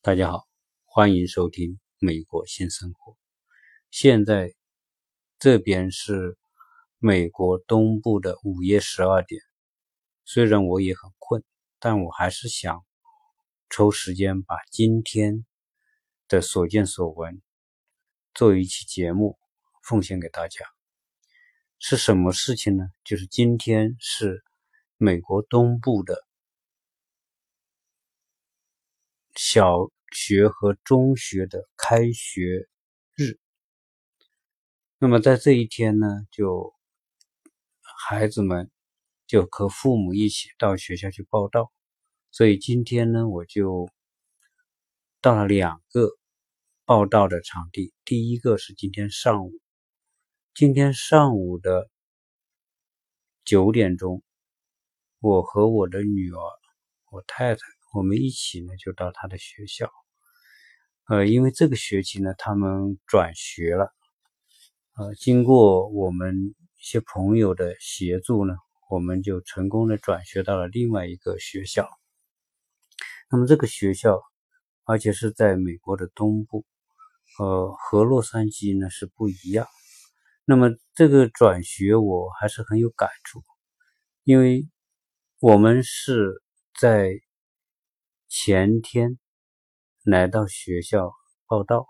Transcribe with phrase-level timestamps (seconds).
[0.00, 0.46] 大家好，
[0.84, 3.12] 欢迎收听《美国新生活》。
[3.90, 4.54] 现在
[5.40, 6.38] 这边是
[6.98, 9.42] 美国东部的午夜十二点。
[10.24, 11.42] 虽然我也很困，
[11.80, 12.84] 但我还是想
[13.68, 15.44] 抽时间把今天
[16.28, 17.42] 的所见所闻
[18.34, 19.36] 做一期节目
[19.82, 20.64] 奉献给大家。
[21.80, 22.84] 是什么事情呢？
[23.02, 24.44] 就是今天是
[24.96, 26.24] 美国东部的
[29.38, 29.90] 小。
[30.10, 32.66] 学和中学的开学
[33.14, 33.38] 日，
[34.96, 36.72] 那么在这一天呢，就
[38.08, 38.70] 孩子们
[39.26, 41.70] 就和父母一起到学校去报道。
[42.30, 43.90] 所以今天呢，我就
[45.20, 46.08] 到了两个
[46.86, 47.92] 报道的场地。
[48.06, 49.52] 第一个是今天上午，
[50.54, 51.90] 今天上午的
[53.44, 54.22] 九点钟，
[55.20, 56.40] 我和我的女儿，
[57.10, 57.77] 我太太。
[57.94, 59.90] 我们一起呢，就到他的学校。
[61.06, 63.94] 呃，因为这个学期呢，他们转学了。
[64.94, 68.54] 呃，经过我们一些朋友的协助呢，
[68.90, 71.88] 我们就成功的转学到了另外一个学校。
[73.30, 74.20] 那么这个学校，
[74.84, 76.66] 而且是在美国的东部，
[77.38, 79.66] 呃，和洛杉矶呢是不一样。
[80.44, 83.42] 那么这个转学我还是很有感触，
[84.24, 84.68] 因为
[85.40, 86.42] 我们是
[86.78, 87.18] 在。
[88.30, 89.18] 前天
[90.04, 91.14] 来到学校
[91.46, 91.86] 报道，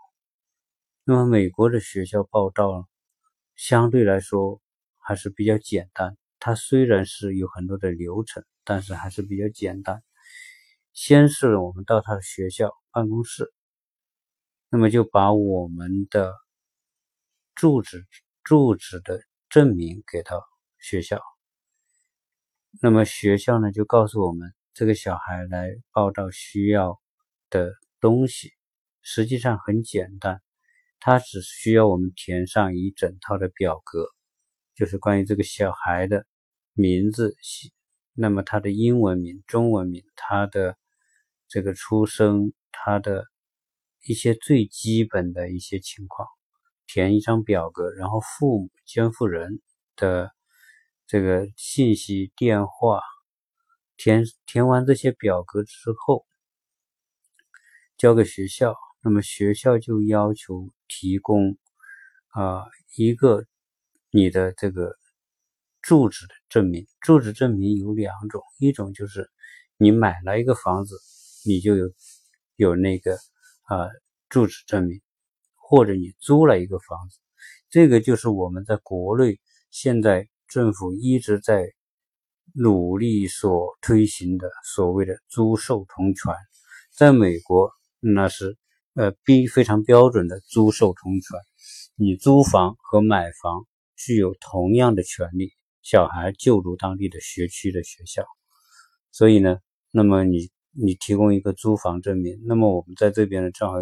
[1.03, 2.89] 那么美国的学校报道
[3.57, 4.61] 相对来说
[4.99, 6.17] 还是比较简单。
[6.39, 10.05] 它虽然是有很多的流程，但是还是比较简单。
[10.93, 13.53] 先是我们到他的学校办公室，
[14.69, 16.33] 那么就把我们的
[17.57, 18.07] 住址、
[18.45, 20.41] 住址的证明给到
[20.79, 21.21] 学校，
[22.81, 24.55] 那么学校呢就告诉我们。
[24.79, 27.01] 这个小孩来报道需要
[27.51, 28.53] 的东西，
[29.03, 30.41] 实际上很简单，
[31.01, 34.07] 他只需要我们填上一整套的表格，
[34.77, 36.25] 就是关于这个小孩的
[36.75, 37.35] 名字，
[38.15, 40.79] 那么他的英文名、中文名，他的
[41.49, 43.25] 这个出生，他的
[44.07, 46.29] 一些最基本的一些情况，
[46.87, 49.61] 填一张表格，然后父母监护人
[49.97, 50.31] 的
[51.09, 53.01] 这个信息、电话。
[53.99, 56.25] 填填完这些表格之后，
[57.97, 61.59] 交给学校，那么学校就要求提供
[62.29, 62.65] 啊
[62.97, 63.45] 一个
[64.13, 64.95] 你的这个
[65.83, 66.87] 住址的证明。
[67.01, 69.29] 住址证明有两种，一种就是
[69.77, 70.97] 你买了一个房子，
[71.45, 71.91] 你就有
[72.55, 73.17] 有那个
[73.65, 73.89] 啊
[74.29, 75.01] 住址证明，
[75.57, 77.19] 或者你租了一个房子，
[77.69, 79.41] 这个就是我们在国内
[79.73, 81.73] 现在政府一直在。
[82.55, 86.35] 努力所推行的所谓的租售同权，
[86.97, 87.71] 在美国
[88.01, 88.57] 那是
[88.95, 91.39] 呃标非常标准的租售同权，
[91.97, 93.67] 你租房和买房
[93.97, 95.53] 具有同样的权利。
[95.83, 98.23] 小孩就读当地的学区的学校，
[99.11, 99.59] 所以呢，
[99.91, 103.77] 那么你你提供一个租房证明，那么我们在这边呢正好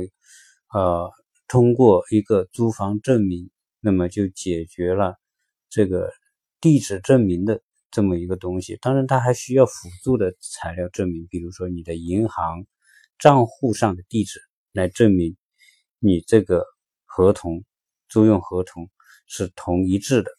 [0.72, 1.10] 呃
[1.48, 3.50] 通过一个租房证明，
[3.80, 5.16] 那么就解决了
[5.68, 6.12] 这个
[6.60, 7.60] 地址证明的。
[7.96, 12.66] 这么一个东西，当然它还需要辅助的材料证明，比如说你的银行
[13.18, 14.38] 账户上的地址
[14.72, 15.34] 来证明
[15.98, 16.66] 你这个
[17.06, 17.64] 合同
[18.10, 18.90] 租用合同
[19.26, 20.30] 是同一致的。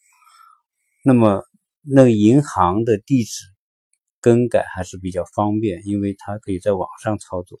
[1.04, 1.42] 那么
[1.82, 3.42] 那个银行的地址
[4.20, 7.60] 更改还是比较方便，因为它可以在网上操作，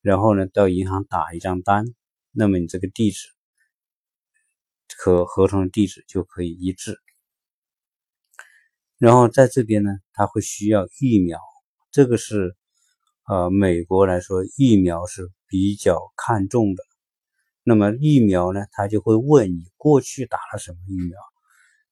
[0.00, 1.84] 然后呢到银行打一张单，
[2.32, 3.28] 那么你这个地址
[4.96, 6.98] 和合同地址就可以一致。
[8.98, 11.38] 然后在这边呢，他会需要疫苗，
[11.92, 12.56] 这个是，
[13.28, 16.82] 呃，美国来说疫苗是比较看重的。
[17.62, 21.16] 那么疫苗呢，他就会问你过去打了什么疫苗，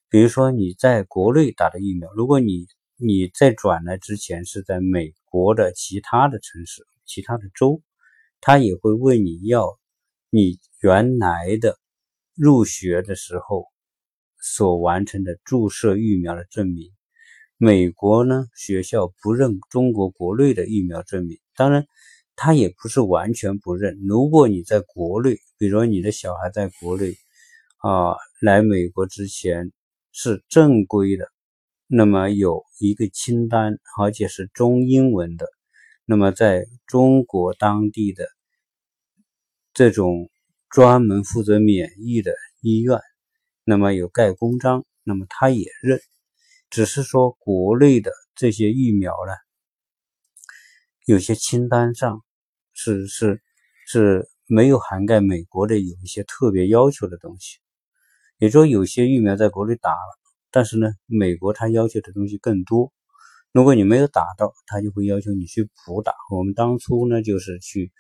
[0.09, 2.67] 比如说你在国内打的疫苗，如果你
[2.97, 7.83] 你在转来之前是在美国的其他的城市、其他的州，
[8.41, 9.79] 他也会问你要
[10.31, 11.79] 你原来的
[12.35, 13.67] 入学的时候
[14.41, 16.96] 所完成的注射疫苗的证明。
[17.59, 21.87] 美国呢，学校不认中国国内的疫苗证明，当然，
[22.35, 23.99] 他也不是完全不认。
[24.07, 27.15] 如果你在国内，比如你的小孩在国内
[27.79, 29.73] 啊来美国之前
[30.13, 31.29] 是正规的，
[31.87, 35.49] 那么有一个清单，而且是中英文的，
[36.05, 38.29] 那么在中国当地的
[39.73, 40.29] 这种
[40.69, 43.01] 专门负责免疫的医院，
[43.65, 45.99] 那么有盖公章，那么他也认。
[46.71, 49.33] 只是说国内的这些疫苗呢，
[51.07, 52.23] 有些清单上
[52.73, 53.41] 是是
[53.87, 57.59] 是没有涵盖美国的有一些特别要求的东西。
[58.39, 60.19] 也就说有些疫苗在国内打了，
[60.51, 62.93] 但是呢，美国它要求的东西更多。
[63.53, 66.13] 如果你没有打到，他就会要求你去补打。
[66.31, 67.91] 我们当初呢，就是去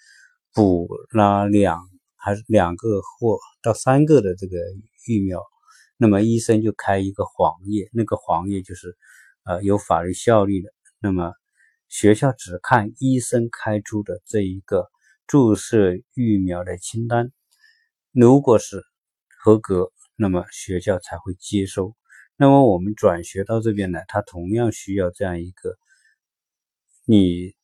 [0.52, 1.80] 补了两
[2.14, 4.58] 还是两个或到三个的这个
[5.06, 5.40] 疫苗，
[5.96, 8.96] 那么医生就开一个黄页，那个黄页就是
[9.44, 10.72] 呃有法律效力的。
[10.98, 11.32] 那么
[11.88, 14.88] 学校只看医生开出的这一个
[15.26, 17.32] 注射疫苗的清单，
[18.12, 18.82] 如果是
[19.38, 21.94] 合格，那么学校才会接收。
[22.36, 25.76] 那么我们转学到这边来，他同样需要这样一个
[27.04, 27.54] 你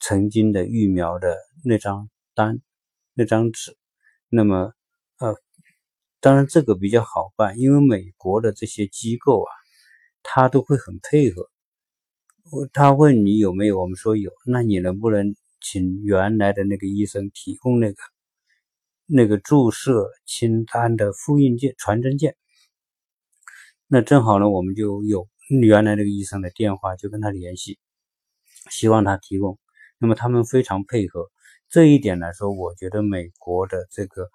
[0.00, 2.60] 曾经的疫苗的那张单、
[3.12, 3.76] 那张纸。
[4.28, 4.72] 那么，
[5.18, 5.36] 呃，
[6.24, 9.50] 当然这个比较好办，因为美国的这些机构啊，
[10.22, 11.50] 他都会很配合。
[12.50, 17.98] 我他问你有没有，我们说有，那你能不能请原来的那个医生提供那个
[19.04, 22.38] 那个注射清单的复印件、传真件？
[23.86, 27.78] 那正好呢，我们就有原来那个医生的电话，就跟他联系，
[28.70, 29.58] 希望他提供。
[29.98, 31.30] 那么他们非常配合，
[31.68, 34.30] 这一点来说，我觉得美国的这个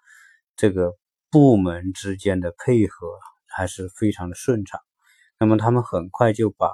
[0.55, 0.95] 这个
[1.29, 3.07] 部门之间的配合
[3.47, 4.79] 还是非常的顺畅。
[5.39, 6.73] 那么他们很快就把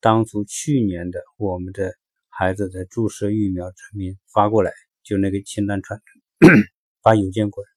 [0.00, 1.94] 当初去年的我们的
[2.28, 6.00] 孩子的注射疫苗证明发过来，就那个清单传
[7.02, 7.68] 发邮件过来，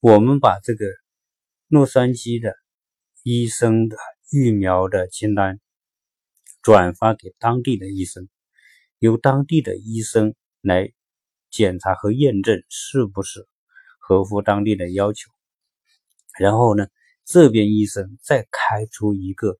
[0.00, 0.86] 我们把这个
[1.68, 2.54] 洛杉矶的。
[3.26, 3.96] 医生的
[4.30, 5.58] 疫苗的清单
[6.60, 8.28] 转发给当地的医生，
[8.98, 10.92] 由当地的医生来
[11.48, 13.48] 检查和验证是不是
[14.06, 15.30] 合乎当地的要求。
[16.38, 16.88] 然后呢，
[17.24, 19.56] 这边医生再开出一个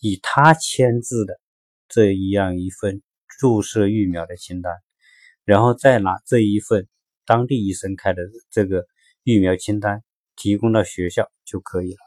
[0.00, 1.38] 以他签字的
[1.86, 3.02] 这一样一份
[3.38, 4.72] 注射疫苗的清单，
[5.44, 6.88] 然后再拿这一份
[7.26, 8.86] 当地医生开的这个
[9.24, 10.02] 疫苗清单
[10.36, 11.98] 提供到学校就可以了。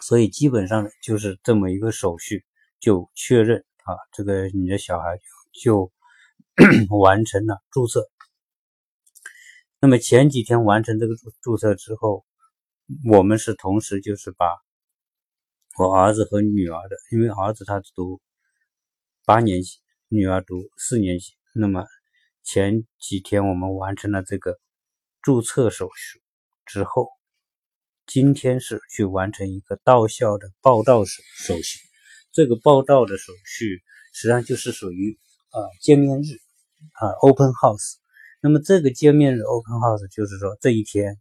[0.00, 2.46] 所以基本上就是这么一个手续，
[2.80, 5.18] 就确认啊，这个你的小孩
[5.52, 5.92] 就
[6.98, 8.08] 完成了注册。
[9.84, 12.24] 那么前几天完成这个注注册之后，
[13.04, 14.46] 我们是同时就是把
[15.76, 18.20] 我儿子和女儿的，因为儿子他读
[19.24, 21.32] 八年级，女儿读四年级。
[21.52, 21.84] 那么
[22.44, 24.56] 前几天我们完成了这个
[25.20, 26.22] 注册手续
[26.64, 27.08] 之后。
[28.06, 31.80] 今天是去完成一个到校的报到手手续，
[32.30, 33.82] 这个报到的手续
[34.12, 35.18] 实际上就是属于
[35.50, 36.36] 啊见面日
[36.92, 38.01] 啊 open house。
[38.42, 41.20] 那么这个见面日 open house 就是说这一天，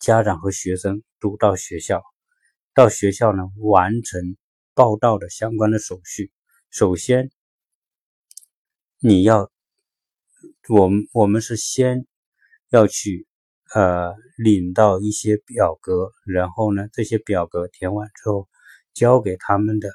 [0.00, 2.02] 家长和学生都到学校，
[2.74, 4.36] 到学校呢完成
[4.74, 6.32] 报到的相关的手续。
[6.70, 7.30] 首先，
[8.98, 9.50] 你要
[10.68, 12.06] 我们我们是先
[12.68, 13.26] 要去。
[13.74, 18.48] 呃，领到一些表格，然后呢，这些表格填完之后，
[18.94, 19.90] 交给他们的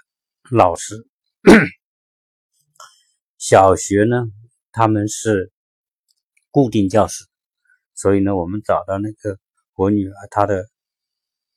[0.49, 1.07] 老师。
[3.39, 4.25] 小学呢，
[4.73, 5.53] 他们是
[6.51, 7.25] 固定教室，
[7.95, 9.39] 所以呢，我们找到那个
[9.75, 10.69] 我女儿她的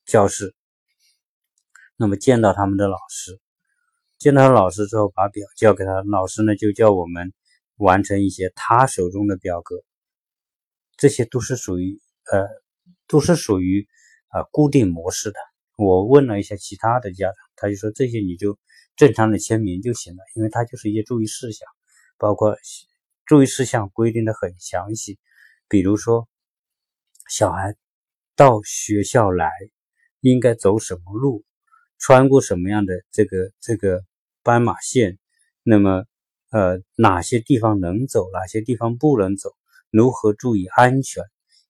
[0.07, 0.55] 教室，
[1.97, 3.39] 那么见到他们的老师，
[4.19, 7.35] 见到老师之后，把表交给他，老师呢就叫我们
[7.77, 9.77] 完成一些他手中的表格，
[10.97, 12.01] 这些都是属于。
[12.33, 12.49] 呃，
[13.07, 13.87] 都是属于
[14.33, 15.39] 呃固定模式的。
[15.77, 18.59] 我问了一下其他的家长，他就说这些你就
[18.97, 21.69] 正常的签名就行了，因为他就是一些注意事项，
[22.17, 22.57] 包括
[23.27, 25.19] 注意事项规定的很详细，
[25.69, 26.29] 比如说
[27.29, 27.75] 小孩
[28.37, 29.51] 到学校来
[30.21, 31.45] 应该走什么路，
[31.99, 34.05] 穿过什么样的这个这个
[34.43, 35.19] 斑马线，
[35.63, 36.05] 那么
[36.51, 39.55] 呃哪些地方能走，哪些地方不能走，
[39.91, 41.25] 如何注意安全。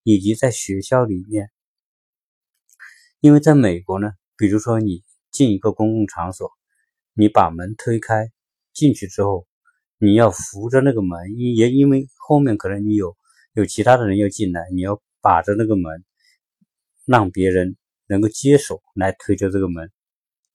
[0.07, 1.49] 以及在学校里面，
[3.21, 6.51] 因为在美国呢，比如说你进一个公共场所，
[7.15, 8.31] 你把门推开
[8.71, 9.47] 进去之后，
[9.97, 13.15] 你要扶着那个门，也因为后面可能你有
[13.53, 16.03] 有其他的人要进来，你要把着那个门，
[17.05, 17.75] 让别人
[18.07, 19.91] 能够接手来推着这个门，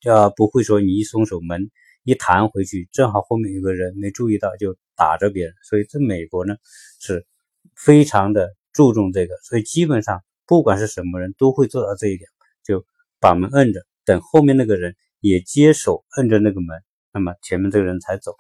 [0.03, 1.71] 要不会说你一松手门
[2.05, 6.57] 一弹回去，正好后面有个人没注意到就打着别人，所以在美国呢
[7.01, 7.27] 是
[7.75, 8.55] 非常的。
[8.73, 12.31] 注重这个，所以基本上不管是什么人都会做到这一点，
[12.65, 12.87] 就
[13.19, 16.81] 把门摁着，等后面那个人也接手摁着那个门，
[17.13, 18.37] 那么前面这个人才走。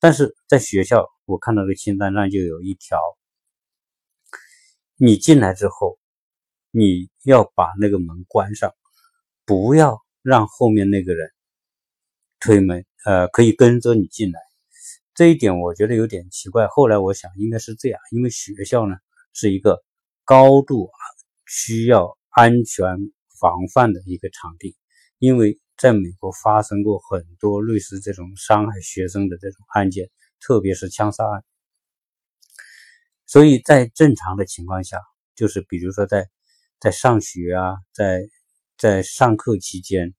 [0.00, 3.00] 但是在学校，我看到个清单上就有一条，
[4.96, 5.98] 你进来之后，
[6.70, 8.72] 你要把那个门关上，
[9.44, 11.30] 不要让后面那个人
[12.40, 14.40] 推门，呃，可以跟着你进来。
[15.14, 16.68] 这一点我觉得有点奇怪。
[16.68, 18.94] 后来我想应该是这样，因为学校呢
[19.32, 19.82] 是一个
[20.24, 20.90] 高度
[21.46, 22.84] 需要安全
[23.40, 24.76] 防范的一个场地，
[25.18, 31.44] 因为在美国发生过很多类似这种伤害学生的这种案件，特别是枪杀案。
[33.26, 34.98] 所以在正常的情况下，
[35.36, 36.28] 就是比如说在
[36.80, 38.28] 在上学啊，在
[38.76, 40.14] 在上课期间，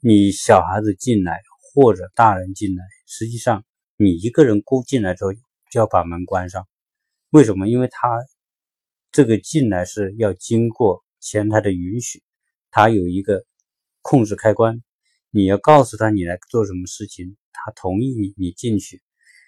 [0.00, 1.40] 你小孩子进来
[1.72, 3.64] 或者大人进来，实际上
[3.96, 5.32] 你一个人过进来之后
[5.70, 6.68] 就要把门关上。
[7.30, 7.66] 为什么？
[7.66, 8.08] 因为他
[9.10, 12.22] 这个进来是要经过前台的允许，
[12.70, 13.44] 他有一个
[14.02, 14.82] 控制开关，
[15.30, 19.02] 你要告诉他你来做什么事情，他同意你你进去。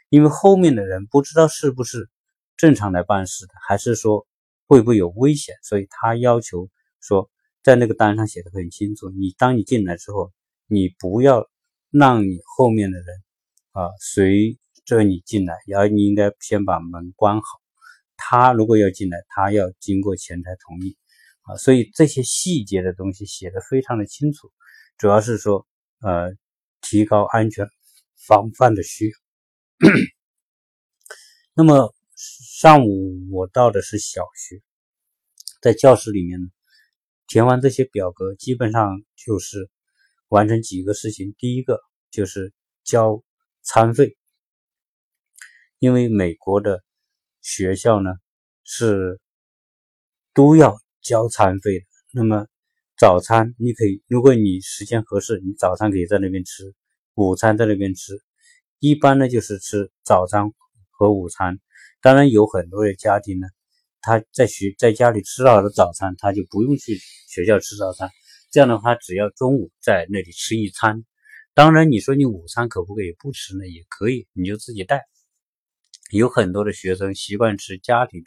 [0.08, 2.08] 因为后面的人不知道是不是
[2.56, 4.26] 正常来办事的，还是说
[4.66, 6.70] 会不会有危险，所以他要求
[7.00, 7.28] 说，
[7.62, 10.32] 在那个单上写的很清楚，你当你进来之后，
[10.68, 11.48] 你不要
[11.90, 13.06] 让你后面的人
[13.72, 17.42] 啊随着你进来，然后你应该先把门关好。
[18.16, 20.96] 他如果要进来，他要经过前台同意
[21.44, 24.50] 啊，所以这些细节的东西写的非常的清楚，
[24.98, 25.66] 主要是说
[26.00, 26.32] 呃
[26.80, 27.66] 提高安全
[28.26, 29.14] 防范的需要。
[31.54, 34.62] 那么上午我到的是小学，
[35.60, 36.46] 在教室里面呢，
[37.26, 39.70] 填完这些表格，基本上就是
[40.28, 41.34] 完成几个事情。
[41.38, 41.78] 第一个
[42.10, 43.22] 就是交
[43.62, 44.16] 餐费，
[45.78, 46.82] 因为美国的
[47.42, 48.10] 学校呢
[48.64, 49.20] 是
[50.32, 51.86] 都要交餐费的。
[52.12, 52.46] 那么
[52.98, 56.74] 早餐你可以，如果你时间合适，你早餐可以在那边吃，
[57.14, 58.20] 午餐在那边吃。
[58.80, 60.52] 一般呢就是吃早餐
[60.90, 61.58] 和午餐，
[62.02, 63.46] 当然有很多的家庭呢，
[64.00, 68.10] 他在学在家里吃到了早餐，他就不用去学校吃早餐。
[68.50, 71.04] 这样的话，只要中午在那里吃一餐。
[71.54, 73.66] 当然，你说你午餐可不可以不吃呢？
[73.66, 75.02] 也可以，你就自己带。
[76.10, 78.26] 有很多的学生习惯吃家里的，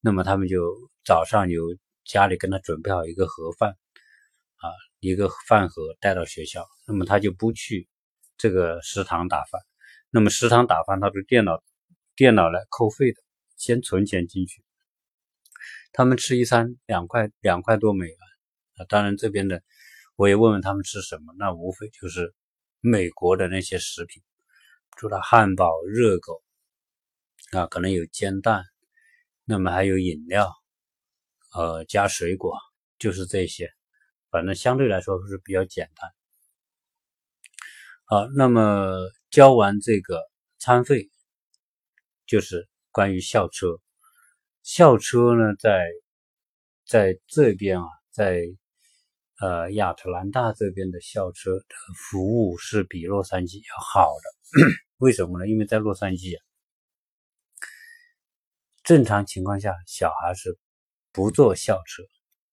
[0.00, 0.58] 那么他们就
[1.04, 1.62] 早上有
[2.08, 3.76] 家里跟他准备好一个盒饭，
[4.56, 7.86] 啊，一个饭盒带到学校，那么他就不去。
[8.38, 9.60] 这个食堂打饭，
[10.10, 11.60] 那么食堂打饭，他是电脑
[12.14, 13.20] 电脑来扣费的，
[13.56, 14.62] 先存钱进去。
[15.92, 18.16] 他们吃一餐两块两块多美元
[18.76, 19.60] 啊，当然这边的
[20.14, 22.32] 我也问问他们吃什么，那无非就是
[22.80, 24.22] 美国的那些食品，
[24.96, 26.40] 除了汉堡、热狗
[27.50, 28.64] 啊，可能有煎蛋，
[29.44, 30.48] 那么还有饮料，
[31.52, 32.56] 呃，加水果，
[32.98, 33.70] 就是这些，
[34.30, 36.10] 反正相对来说是比较简单。
[38.04, 40.20] 好，那么交完这个
[40.58, 41.10] 餐费，
[42.26, 43.78] 就是关于校车。
[44.62, 45.88] 校车呢，在
[46.86, 48.42] 在这边啊，在
[49.40, 51.64] 呃亚特兰大这边的校车的
[51.96, 54.60] 服务是比洛杉矶要好的。
[54.98, 55.48] 为什么呢？
[55.48, 56.40] 因为在洛杉矶啊，
[58.82, 60.58] 正常情况下，小孩是
[61.12, 62.02] 不坐校车，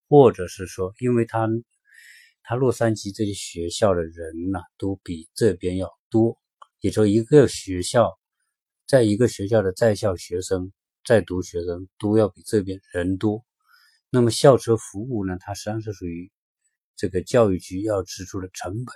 [0.08, 1.48] 或者是说，因为他。
[2.48, 6.38] 他洛杉矶这些学校的人呢，都比这边要多。
[6.80, 8.14] 也说一个学校，
[8.86, 10.72] 在一个学校的在校学生、
[11.04, 13.44] 在读学生都要比这边人多。
[14.12, 16.32] 那么校车服务呢，它实际上是属于
[16.96, 18.94] 这个教育局要支出的成本，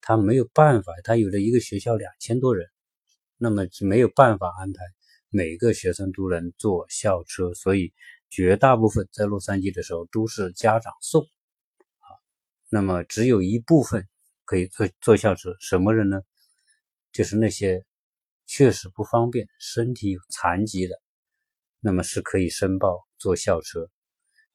[0.00, 2.66] 他没有办法，他有的一个学校两千多人，
[3.36, 4.80] 那么没有办法安排
[5.30, 7.92] 每个学生都能坐校车，所以
[8.30, 11.22] 绝大部分在洛杉矶的时候都是家长送。
[11.22, 12.08] 啊
[12.70, 14.06] 那么只有一部分
[14.44, 16.20] 可以坐坐校车，什么人呢？
[17.12, 17.84] 就是那些
[18.46, 21.00] 确实不方便、身体有残疾的，
[21.80, 23.88] 那么是可以申报坐校车。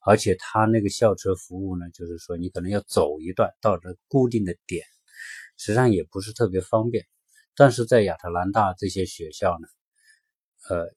[0.05, 4.85] 而且他那个校车服务呢，就是说你可能要走一段到这固定的点，
[5.57, 7.07] 实际上也不是特别方便。
[7.55, 9.67] 但是在亚特兰大这些学校呢，
[10.69, 10.93] 呃，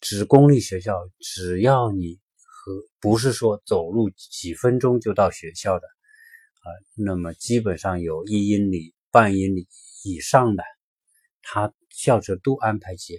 [0.00, 5.86] 只公立学校，只要你和不是说走路几分钟就到学校的。
[5.86, 9.66] 啊，那么基本上有一英里、半英里
[10.04, 10.62] 以上的，
[11.42, 13.18] 他校车都安排接，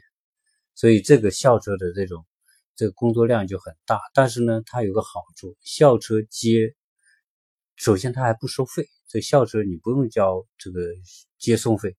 [0.76, 2.24] 所以这个校车的这种
[2.76, 4.00] 这个工作量就很大。
[4.14, 6.76] 但是呢，它有个好处，校车接，
[7.76, 10.80] 首先它还不收费，这校车你不用交这个
[11.40, 11.98] 接送费。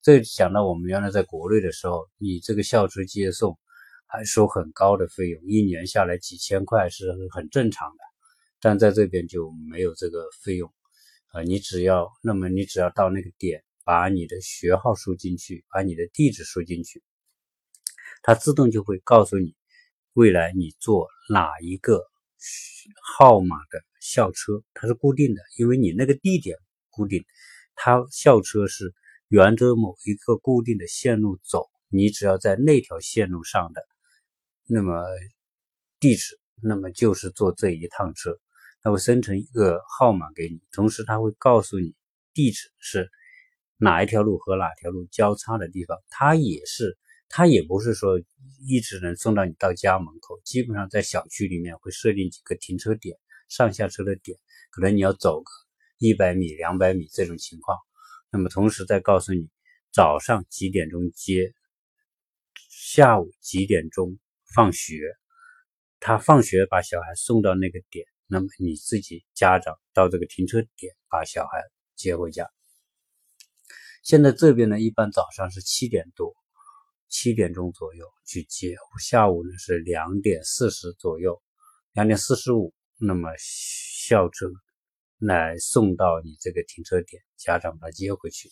[0.00, 3.58] 这讲到我们原来在国内的时候，你这个校车接送
[4.08, 7.98] 还收很高的费用，一年下来几千块是很正常的，
[8.58, 10.72] 但在这边就没有这个费用。
[11.28, 17.02] 啊，你只要那么，你只要到那个点，把你的学号输进去，把你的地址输进去，
[18.22, 19.54] 它自动就会告诉你
[20.14, 22.02] 未来你坐哪一个
[23.02, 26.56] 号码的校车，它是固定的，因为你那个地点
[26.88, 27.26] 固定，
[27.74, 28.94] 它校车是
[29.28, 33.86] 沿着某一个固定的线路走，你只要在那条线路上的，
[34.70, 35.02] 那么
[35.98, 38.38] 地址，那么就是坐这一趟车，
[38.82, 41.94] 它会生成一个号码给你，同时它会告诉你
[42.34, 43.10] 地址是
[43.78, 45.96] 哪一条路和哪条路交叉的地方。
[46.10, 46.98] 它也是，
[47.30, 48.20] 它也不是说
[48.68, 53.16] 一直能送到你到家门口，基本上在小区里面会设定几个停车点，
[53.48, 54.38] 上下车的点，
[54.70, 55.50] 可能你要走个
[55.96, 57.78] 一百米、两百米这种情况。
[58.30, 59.48] 那么同时再告诉你，
[59.90, 61.54] 早上几点钟接，
[62.68, 64.18] 下午几点钟
[64.54, 65.00] 放学，
[66.00, 71.62] 他放学把小孩送到那个点，那么你自己家长到这个停车点把小孩
[71.94, 72.50] 接回家。
[74.02, 76.34] 现在这边呢，一般早上是七点多，
[77.08, 81.42] 七点钟左右去接，下午呢是两点四十左右，
[81.92, 84.46] 两点四十五，那么校车。
[85.20, 88.48] 来送到你这个停车点，家长把他接回去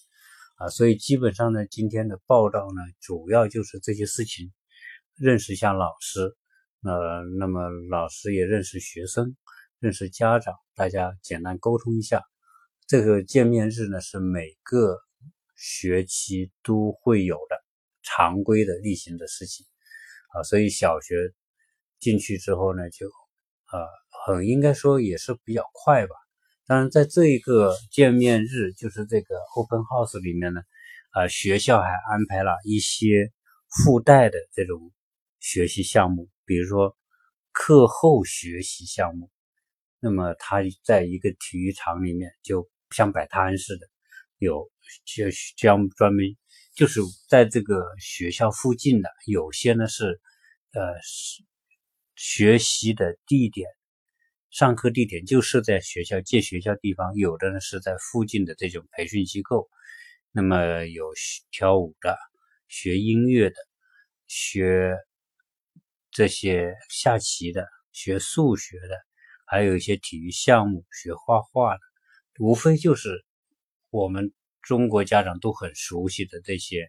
[0.56, 0.68] 啊。
[0.68, 4.52] 所以基本上呢，今天的报道呢，主要就是这些事情，
[5.18, 6.20] 认识一下老师，
[6.82, 9.34] 呃，那么老师也认识学生，
[9.78, 12.22] 认识家长，大家简单沟通一下。
[12.86, 14.98] 这个见面日呢，是每个
[15.56, 17.56] 学期都会有的
[18.02, 19.64] 常规的例行的事情
[20.34, 20.42] 啊。
[20.42, 21.16] 所以小学
[21.98, 23.80] 进去之后呢，就啊，
[24.26, 26.14] 很应该说也是比较快吧。
[26.66, 30.60] 当然，在这一个见面日，就是这个 open house 里面呢，
[31.12, 33.32] 啊，学校还安排了一些
[33.68, 34.92] 附带的这种
[35.48, 36.96] 学习项目，比如说
[37.52, 39.30] 课后学习项目。
[40.00, 43.86] 那么，他在一个体育场里面，就像摆摊似的，
[44.38, 44.68] 有
[45.04, 45.26] 就
[45.56, 46.36] 将专门
[46.74, 50.20] 就是在这个学校附近的，有些呢是
[50.72, 50.82] 呃
[52.16, 53.68] 学习的地点。
[54.50, 59.68] 上课地点就设在学校借学校地方，有的呢是在附近的这种培训机构。
[60.32, 62.18] 那么有学跳舞的、
[62.66, 63.56] 学音乐的、
[64.26, 64.96] 学
[66.16, 68.98] 这些下棋的、学数学的，
[69.44, 71.80] 还有一些体育项目、学画画的，
[72.38, 73.22] 无非就是
[73.90, 76.88] 我们中国家长都很熟悉的这些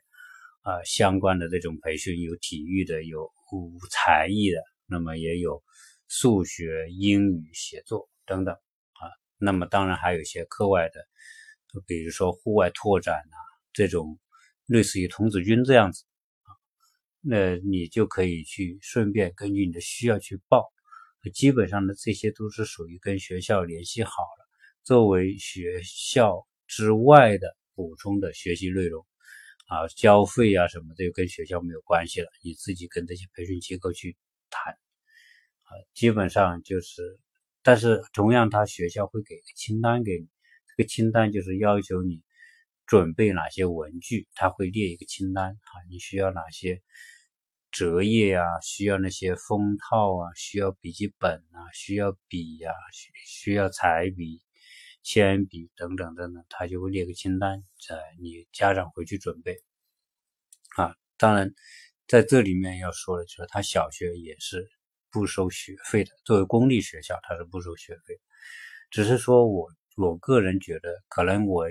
[0.62, 5.62] 啊相关的这种培训，有体育的，有舞才艺的，那么也有。
[6.10, 11.06] 数学、英语、写作等等啊，那么当然还有一些课外的，
[11.86, 13.38] 比如说户外拓展啊，
[13.74, 14.18] 这种
[14.68, 16.06] 类似于童子军这样子，
[17.30, 20.66] 那你就可以去顺便根据你的需要去报。
[21.34, 24.48] 基本上呢，这些都是属于跟学校联系好了，
[24.84, 29.06] 作为学校之外的补充的学习内容
[29.68, 34.16] 啊，交费啊什么的，就跟学校没有关系了，你自己跟这些培训机构去
[34.50, 34.74] 谈。
[34.74, 37.20] 啊，基本上就是，
[37.62, 40.30] 但是同样，他学校会给个清单给你，
[40.68, 42.24] 这个清单就是要求你
[42.86, 46.82] 准备哪些文具，他会列一个清单啊，你需要哪些
[47.78, 54.42] 折页啊，需要那些封套啊，需要笔记本啊，需要笔呀，需需要彩笔、
[55.04, 59.62] 铅笔等等等等，他就会列个清单，在你家长回去准备。
[60.78, 61.54] 啊，当然
[62.08, 64.68] 在这里面要说的就是，他小学也是。
[65.10, 68.20] 不收学费的，作为公立学校，他是不收学费。
[68.92, 71.66] 只是说我我个人觉得，可能我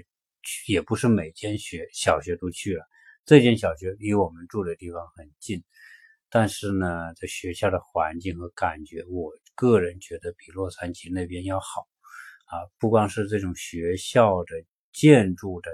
[0.67, 2.85] 也不是每间学小学都去了。
[3.27, 5.63] 这间小学离我们住的地方很近，
[6.39, 11.89] 但是呢，这学校的环境和感觉，我个人觉得比洛杉矶那边要好
[12.45, 12.61] 啊。
[12.79, 14.55] 不光是这种学校的
[14.93, 15.71] 建筑的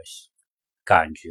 [0.84, 1.30] 感觉、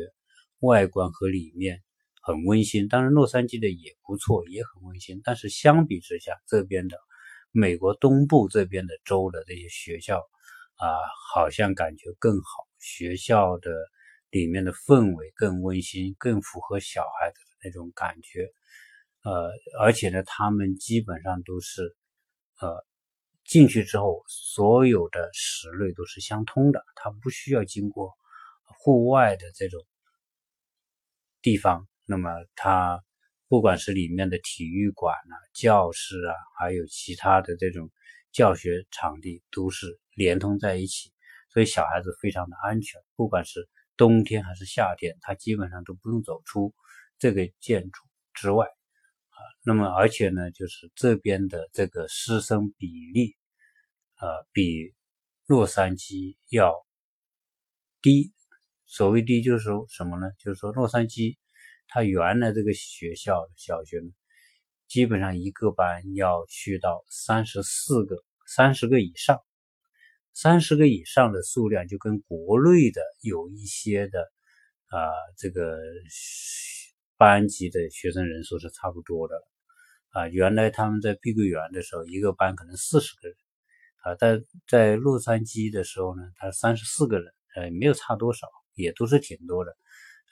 [0.59, 1.81] 外观和里面。
[2.21, 5.21] 很温馨，当然洛杉矶的也不错，也很温馨。
[5.23, 6.97] 但是相比之下，这边的
[7.51, 10.17] 美国东部这边的州的这些学校
[10.75, 10.87] 啊，
[11.33, 13.71] 好像感觉更好，学校的
[14.29, 18.51] 里面的氛围更温馨，更符合小孩子的那种感觉。
[19.23, 21.95] 呃，而且呢，他们基本上都是
[22.59, 22.85] 呃
[23.45, 28.13] 进去之后，所有的室内都是相通的，它不需要经过
[28.65, 29.85] 户外的这种
[31.41, 31.87] 地方。
[32.07, 33.03] 那么它
[33.47, 37.91] 不管是里面的体育馆啊、教室啊，还有其他的这种
[38.31, 41.11] 教学场地，都是连通在一起，
[41.53, 42.99] 所以小孩子非常的安全。
[43.15, 46.73] 不管是冬天还是夏天，他基本上都不用走出
[47.19, 48.01] 这个建筑
[48.33, 48.65] 之外。
[49.63, 53.35] 那么而且呢，就是这边的这个师生比例，
[54.19, 54.93] 呃，比
[55.45, 56.75] 洛杉矶要
[58.01, 58.31] 低。
[58.85, 60.31] 所谓低，就是说什么呢？
[60.37, 61.37] 就是说洛杉矶。
[61.87, 64.09] 它原来这个学校小学呢，
[64.87, 68.15] 基本上一个班要去到三十四个、
[68.47, 69.41] 三十个以上，
[70.33, 74.21] 三十个以上的数量就跟国内的有一些的
[74.87, 75.77] 啊，这个
[77.21, 79.35] 班级的学生人数是差不多的
[80.09, 80.27] 啊。
[80.27, 83.37] 原来他们在碧桂园的时候，一个班可能四十个人
[84.01, 89.77] 啊，在在洛杉矶的时候呢，他三十四个人，呃，没有差多少，也都是挺多的。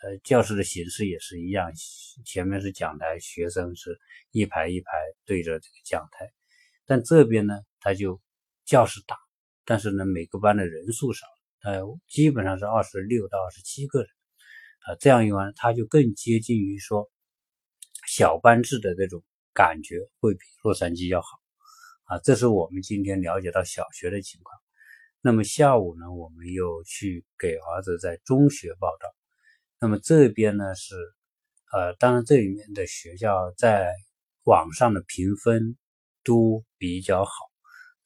[0.02, 1.72] 呃，教室的形式也是一样，
[2.26, 4.00] 前面是讲台，学生是
[4.32, 4.90] 一排一排
[5.28, 6.28] 对着这个讲台。
[6.88, 8.20] 但这边呢，他就
[8.66, 9.16] 教室大，
[9.64, 11.28] 但是呢，每个班的人数少，
[11.62, 14.10] 呃，基本上是二十六到二十七个人。
[14.90, 17.12] 啊，这样一玩，它就更接近于说
[18.08, 19.22] 小班制的这种
[19.54, 21.28] 感觉，会比洛杉矶要好。
[22.06, 24.60] 啊，这是我们今天了解到小学的情况。
[25.22, 29.08] 那么下午呢，我们又去给儿子在中学报道。
[29.80, 30.96] 那么这边呢是，
[31.72, 33.94] 呃，当然这里面的学校在
[34.44, 35.78] 网上的评分
[36.24, 37.32] 都比较好，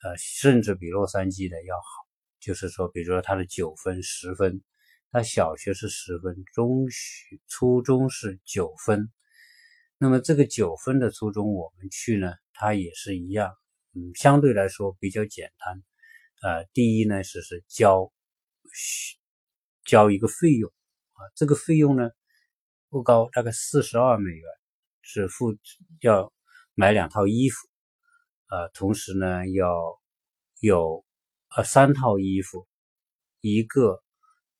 [0.03, 1.83] 呃，甚至比洛杉矶的要好。
[2.41, 4.61] 就是说，比如说他的九分、十分。
[5.13, 9.11] 他小学是十分，中学、初中是九分。
[9.99, 13.53] 那么这个九分的初中，我们去呢，它也是一样，
[13.93, 15.83] 嗯，相对来说比较简单。
[16.41, 18.11] 呃，第一呢是是交
[19.85, 20.73] 交一个费用
[21.11, 22.09] 啊，这个费用呢
[22.89, 24.43] 不高，大概四十二美元，
[25.03, 25.55] 是付
[26.01, 26.33] 要
[26.73, 27.67] 买两套衣服，
[28.49, 29.71] 呃，同时呢要
[30.59, 31.05] 有
[31.55, 32.67] 呃三套衣服，
[33.41, 34.02] 一个。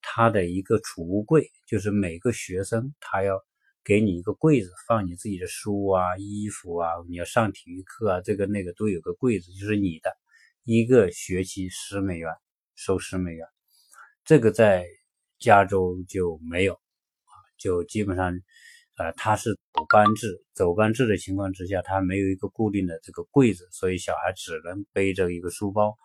[0.03, 3.41] 他的一个储物柜，就是每个学生他要
[3.83, 10.11] 给你一个柜子，放你自己的书啊、衣服啊，你要上体育课啊，这个那个都有个柜子，就是你的。
[10.65, 12.31] 一个学期十美元，
[12.75, 13.45] 收十美元。
[14.23, 14.85] 这个在
[15.37, 18.31] 加州就没有啊，就基本上，
[18.95, 25.97] 呃，他是走班制，走班制的情况之下，他没有一个固定的这个柜子，所以小孩只能背着一个书包。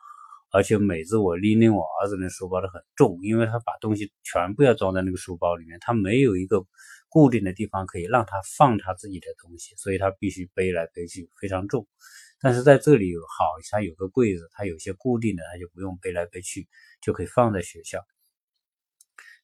[0.51, 6.65] 而且每次我拎拎我儿子的书包都很重，因为他把东西全部要装在那个书包里面，他没有一个
[7.09, 11.87] 固定的地方可以让他放他自己的东西，所以他必须背来背去，非常重。
[12.41, 16.69] 但是在这里有好，他有个柜子，他有些固定的，他就不用背来背去，
[17.03, 18.05] 就可以放在学校。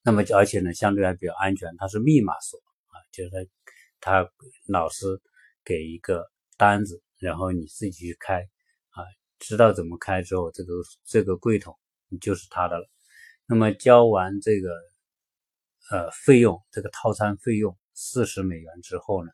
[0.03, 3.49] 那么而且呢，相对还比较安全，它是密码锁啊，就是
[4.01, 4.29] 他
[4.69, 5.07] 老师
[5.64, 8.49] 给一个单子，然后你自己去开。
[9.47, 10.73] 知道怎么开之后，这个
[11.05, 11.79] 这个柜桶
[12.19, 12.89] 就是他的了。
[13.47, 14.71] 那么交完这个
[15.91, 19.31] 呃费用，这个套餐费用四十美元之后呢，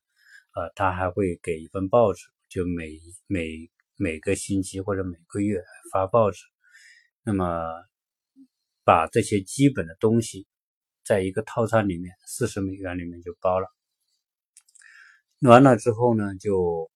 [0.55, 6.45] 呃，他还会给一份报纸，就每每每个星期或者每个月发报纸。
[7.23, 7.47] 那么
[8.83, 10.49] 把这些基本的东西
[11.05, 13.69] 在一个套餐里面，四十美元里面就包了。
[15.41, 16.91] 完了之后呢，就。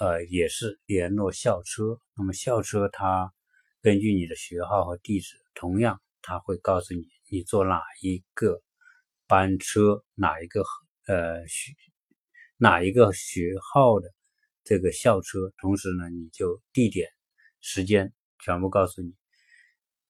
[0.00, 1.98] 呃，也是联络校车。
[2.16, 3.32] 那么校车它
[3.82, 8.62] 根据你的学号和地址，同样它会告诉你你坐哪一个
[9.26, 10.64] 班车，哪一个
[11.06, 11.72] 呃学
[12.56, 14.08] 哪一个学号的
[14.64, 15.52] 这个校车。
[15.58, 17.08] 同时呢，你就地点、
[17.60, 19.14] 时间全部告诉你。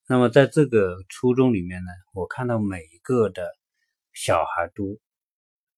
[0.07, 3.49] 那么在这个初中里面呢，我看到每一个的
[4.13, 4.99] 小孩都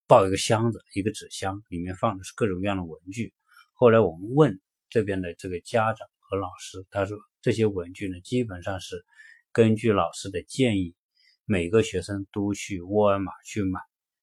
[0.08, 3.34] 抱一个箱子，一个纸箱，里面放的是各种各样的文具。
[3.78, 9.04] 后来我们问这边的这个家长和老师，他说这些文具呢，基本上是
[9.52, 10.96] 根据老师的建议，
[11.44, 13.82] 每个学生都去沃尔玛去买，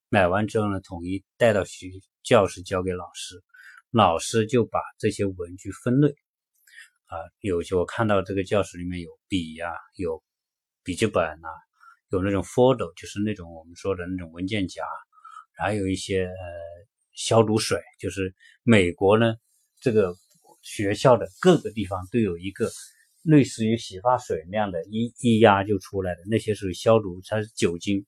[0.09, 1.91] 买完之后呢，统一带到学
[2.23, 3.45] 教室交给老师，
[3.91, 6.09] 老师就把这些文具分类。
[7.05, 10.25] 啊，有些我看到这个教室里面有笔呀，有
[10.83, 11.49] 笔记本呐，
[12.09, 14.83] 有那种 fold 就是那种我们说的那种文件夹，
[15.59, 16.33] 还有一些呃。
[17.23, 19.37] 消毒水就是美国呢，
[19.81, 20.13] 这个
[20.61, 22.69] 学校的各个地方都有一个
[23.23, 28.05] 类似于洗发水那样的，一一压就出来的那些属于消毒，它是酒精，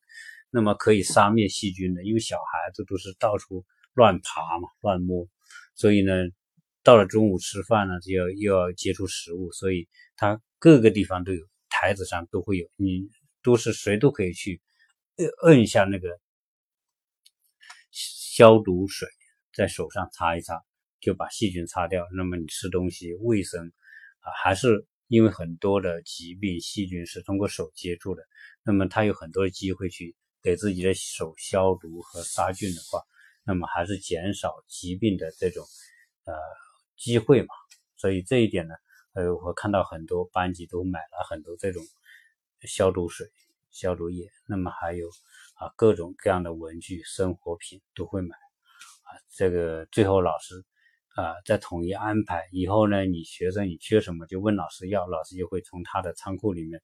[0.50, 2.04] 那么可以杀灭细菌的。
[2.04, 5.28] 因为小孩子都是到处乱爬嘛，乱摸，
[5.76, 6.12] 所以呢，
[6.82, 13.08] 到了中午吃饭呢，就要又要接触食物，所以它各个地方都有，台子上都会有，你
[13.44, 14.60] 都是谁都可以去
[15.18, 16.08] 摁摁一下那个。
[18.36, 19.06] 消毒水
[19.52, 20.60] 在手上擦一擦，
[21.00, 22.04] 就把细菌擦掉。
[22.16, 23.72] 那么你吃东西卫生
[24.18, 28.24] 啊，还是因为很多的疾病细菌是通过手接触的。
[28.64, 33.00] 那么他有很多的机会去给自己的手消毒和杀菌的话，
[33.44, 35.64] 那么还是减少疾病的这种
[36.24, 36.34] 呃
[36.96, 37.54] 机会嘛。
[37.96, 38.74] 所以这一点呢，
[39.12, 41.84] 呃，我看到很多班级都买了很多这种
[42.62, 43.28] 消毒水、
[43.70, 44.28] 消毒液。
[44.48, 45.08] 那么还有。
[45.54, 49.10] 啊，各种各样的文具、生活品都会买啊。
[49.36, 50.64] 这个最后老师
[51.14, 56.80] 啊再统一安排以后呢，你学生你缺什么就问老师要，老师就会从他的仓库里面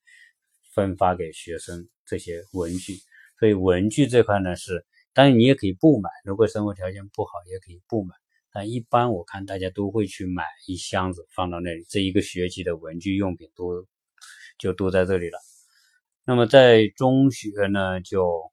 [0.72, 2.98] 分发给学生这些文具。
[3.38, 8.14] 所以文具这块呢是，当然你也可以不买，如果生活条件不好也可以不买。
[8.52, 13.86] 但一般我看大家都会去买一箱子放到那里，这一个学期的文具用品都
[14.58, 15.38] 就都在这里了。
[16.24, 18.50] 那么在中学呢，就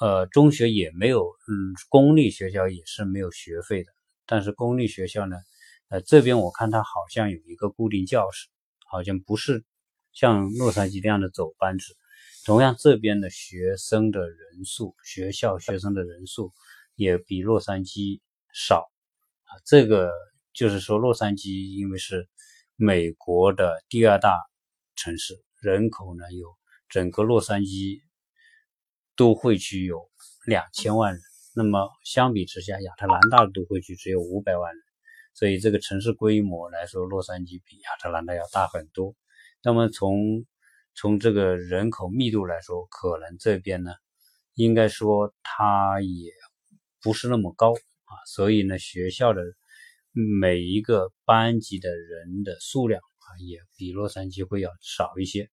[0.00, 3.92] 呃中学也没有，嗯，公立学校也是没有学费的。
[4.26, 5.36] 但是公立学校呢，
[5.88, 8.48] 呃这边我看它好像有一个固定教室，
[8.86, 9.64] 好像不是
[10.12, 11.94] 像洛杉矶那样的走班制。
[12.44, 16.52] 同样，这边的学生的人数，学校学生的人数
[16.96, 18.20] 也比洛杉矶。
[18.52, 18.90] 少
[19.44, 20.10] 啊，这个
[20.52, 22.28] 就是说，洛杉矶因为是
[22.74, 24.36] 美国的第二大
[24.96, 26.48] 城市，人口呢有
[26.88, 28.00] 整个洛杉矶
[29.20, 30.08] 都会区有
[30.46, 31.20] 两千万人，
[31.54, 34.82] 那么相比之下，亚特兰大的都会区只有五百万人，
[35.34, 39.14] 所以这个城市规模来说，洛杉矶比亚特兰大要大很多。
[39.62, 40.46] 那么从
[40.94, 43.92] 从这个人口密度来说，可能这边呢，
[44.54, 46.32] 应该说它也
[47.02, 47.74] 不是那么高。
[47.74, 49.42] 啊，所以呢，学校的
[50.12, 55.50] 每一个班级的人的数量啊，也比洛杉矶会要少一些。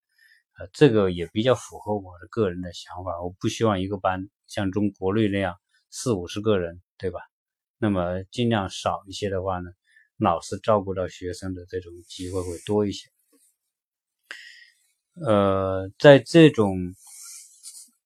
[0.58, 3.22] 呃，这个也比较符合我的个人的想法。
[3.22, 5.56] 我不希望一个班像中国内那样
[5.90, 7.20] 四五十个人，对吧？
[7.78, 9.70] 那么尽量少一些的话呢，
[10.18, 13.08] 老师照顾到学生的这种机会会多一些。
[15.14, 16.94] 呃，在这种。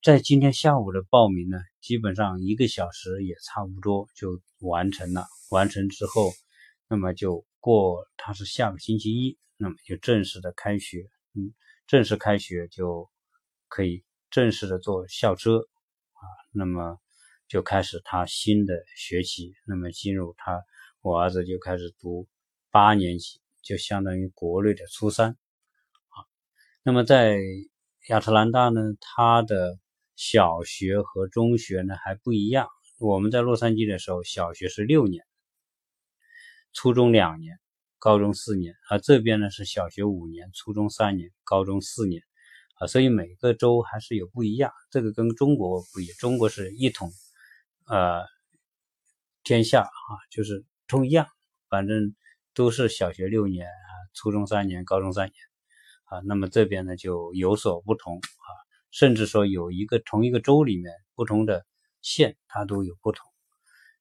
[0.04, 5.28] 在今天下午的报名呢，基本上一个小时也差不多就完成了。
[5.48, 6.32] 完成之后，
[6.88, 11.08] 那么就过，它是下个星期一，那么就正式的开学。
[11.34, 11.54] 嗯，
[11.86, 13.10] 正式开学就
[13.68, 16.98] 可以正式的坐校车啊，那么
[17.48, 19.54] 就开始他新的学期。
[19.66, 20.62] 那么进入他，
[21.00, 22.28] 我儿子就开始读
[22.70, 26.16] 八年级，就相当于国内的初三啊。
[26.82, 27.36] 那么在
[28.08, 29.78] 亚特兰大呢，他的
[30.16, 32.68] 小学和中学呢还不一样。
[32.98, 35.24] 我们在洛杉矶的时候，小学是六年，
[36.72, 37.58] 初中两年，
[38.02, 38.74] 高中四年。
[38.90, 42.20] 而这边呢是小学五年，初中三年，高中四年。
[42.80, 44.72] 啊，所以每个州还是有不一样。
[44.90, 47.12] 这个跟中国不一样，中国是一统，
[47.86, 48.24] 呃，
[49.44, 51.28] 天下啊，就是都一样，
[51.68, 52.16] 反正
[52.54, 55.34] 都是小学六年啊，初中三年，高中三年。
[56.06, 58.48] 啊，那么这边呢就有所不同啊。
[58.90, 61.64] 甚至说有一个同一个州里面不同的
[62.00, 63.24] 县，它都有不同。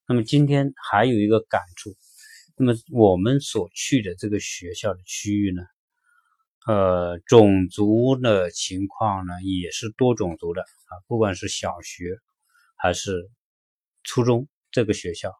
[0.08, 1.96] 那么今天还有一个感触，
[2.62, 5.64] 那么我们所去的这个学校的区域呢，
[6.68, 12.18] 呃，种族的情况呢也是多种族的啊，不管是小学
[12.76, 13.32] 还是
[14.04, 15.34] 初中这个学校。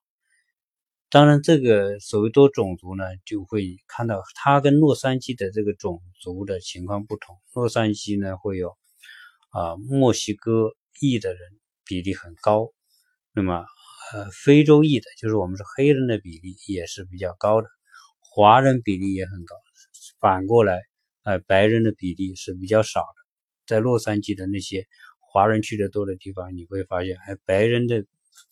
[1.10, 7.38] 当然，这个所谓多种族呢，就会看到它跟洛杉矶的这个种族的情况不同。
[7.54, 8.76] 洛杉矶呢会有。
[9.54, 11.42] 啊，墨西哥裔的人
[11.84, 12.72] 比例很高，
[13.34, 13.66] 那么
[14.14, 17.68] 呃，非洲裔的，就是我们是黑人的比例也是比较高的，
[18.20, 19.56] 华人比例也很高。
[20.20, 20.82] 反过来，
[21.24, 23.16] 呃，白人的比例是比较少的。
[23.66, 24.86] 在洛杉矶的那些
[25.20, 28.06] 华人去的多的地方，你会发现，哎，白人的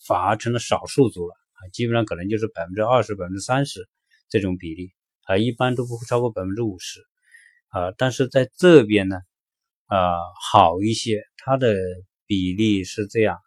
[0.06, 3.88] 反而成了少数族了啊，基本上可能就是百分之二十、百分之三十
[4.28, 4.92] 这种比例
[5.24, 7.00] 啊，一般都不会超过百分之五十
[7.68, 7.92] 啊。
[7.98, 9.16] 但是在这边呢？
[9.86, 10.16] 啊，
[10.52, 11.74] 好一些，它的
[12.24, 13.38] 比例是这样，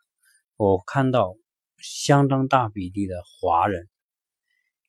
[0.57, 1.35] 我看到
[1.83, 3.89] 相当大比例的华人、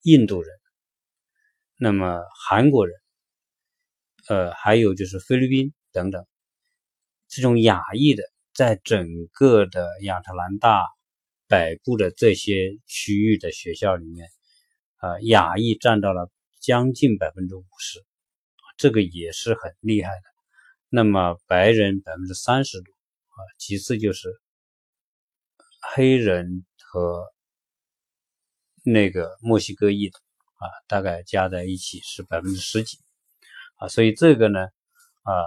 [0.03, 0.55] 印度人，
[1.77, 2.97] 那么韩国人，
[4.29, 6.25] 呃，还有就是菲律宾等等，
[7.27, 10.87] 这种亚裔的，在整个的亚特兰大
[11.49, 14.29] 北部的这些区域的学校里面，
[15.01, 16.31] 呃，亚裔占到了
[16.61, 18.05] 将近百分之五十，
[18.77, 20.23] 这个也是很厉害的。
[20.89, 24.41] 那么白人百分之三十多啊，其次就是
[25.81, 27.27] 黑人和
[28.85, 30.17] 那个墨西哥裔的
[30.61, 32.99] 啊，大概加在一起是百分之十几
[33.79, 35.43] 啊，所以这个呢啊，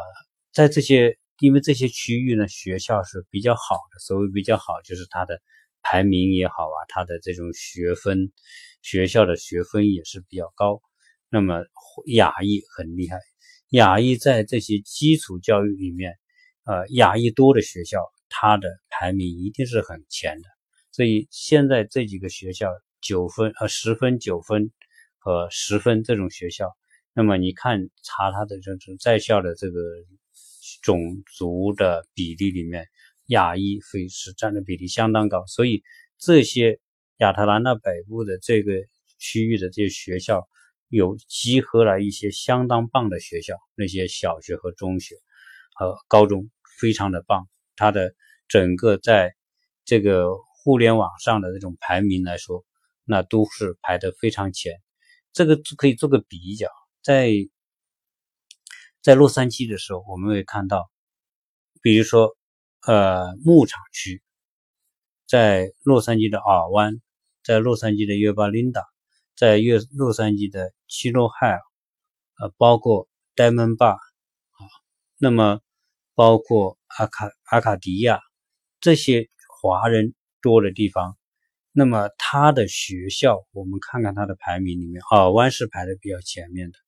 [0.52, 5.40] 在这些因为这些区域呢，学校是比较好的，所谓比较好就是它的
[5.82, 8.34] 排名也好啊，它的这种学分
[8.82, 10.82] 学校的学分也是比较高，
[11.30, 11.64] 那么
[12.08, 13.18] 亚裔很厉害。
[13.70, 16.20] 亚裔在这些基础教育里面，
[16.66, 20.57] 呃，亚裔多的学校，它的排名一定是很前的。
[20.98, 24.72] 所以现在这几个学校九分、呃十分、九分
[25.20, 26.76] 和十分这种学校，
[27.14, 29.80] 那么你看查它的这种在校的这个
[30.82, 32.88] 种族的比例里面，
[33.28, 35.46] 亚裔会是占的比例相当高。
[35.46, 35.84] 所以
[36.18, 36.80] 这些
[37.18, 38.74] 亚特兰大北部的这个
[39.20, 40.48] 区域的这些学校。
[40.90, 45.16] 有集合了一些相当棒的学校，那些小学和中学
[45.76, 48.16] 和高中非常的棒它的
[48.48, 49.36] 整个在
[49.84, 50.30] 这个
[50.68, 52.66] 互联网上的这种排名来说，
[53.06, 54.74] 那都是排的非常前。
[55.32, 56.68] 这个可以做个比较，
[57.02, 57.32] 在
[59.02, 60.92] 在洛杉矶的时候，我们会看到，
[61.82, 62.36] 比如说，
[62.86, 64.22] 呃，牧场区，
[65.26, 67.02] 在洛杉矶的尔湾，
[67.46, 68.84] 在洛杉矶的约巴琳达，
[69.38, 71.62] 在约洛杉矶的七洛海尔，
[72.42, 74.60] 呃，包括戴蒙坝啊，
[75.18, 75.62] 那么
[76.14, 78.20] 包括阿卡阿卡迪亚
[78.82, 79.30] 这些
[79.62, 80.14] 华人
[80.48, 81.18] 多的地方，
[81.74, 86.80] 那么他的学校，我们看看他的排名里面，尔湾是排的比较前面的，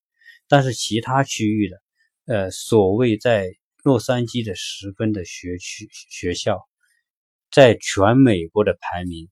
[0.47, 1.77] 但是其他区域的。
[2.25, 3.51] 呃，所谓在
[3.83, 6.61] 洛杉矶的十分的学区学校，
[7.51, 9.27] 在全美国的排名，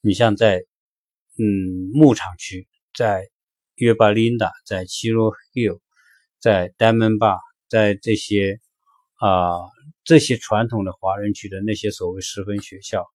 [0.00, 0.64] 你像在
[1.38, 1.44] 嗯
[1.94, 3.28] 牧场区，在
[3.76, 5.80] 约巴琳达，在七罗 hill，
[6.40, 8.58] 在 Diamond Bar，在这些
[9.20, 9.60] 啊
[10.02, 13.06] 这些传统的华人区的那些所谓十分学校。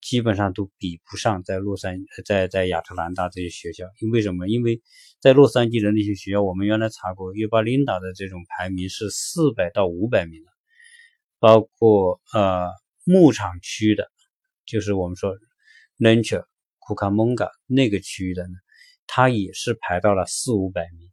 [0.00, 4.48] 基本上都比不上在洛杉在在亚特兰大这些学校，因为什么？
[4.48, 4.80] 因为
[5.20, 10.50] 在洛杉矶的那些学校，我们原来查过，约巴琳达的这种排名是四百到五百名的，
[11.38, 12.70] 包括呃
[13.04, 14.10] 牧场区的，
[14.64, 15.36] 就是我们说
[15.98, 16.46] Nature、
[16.78, 18.54] 库卡蒙嘎那个区域的呢，
[19.06, 21.10] 它也是排到了四五百名，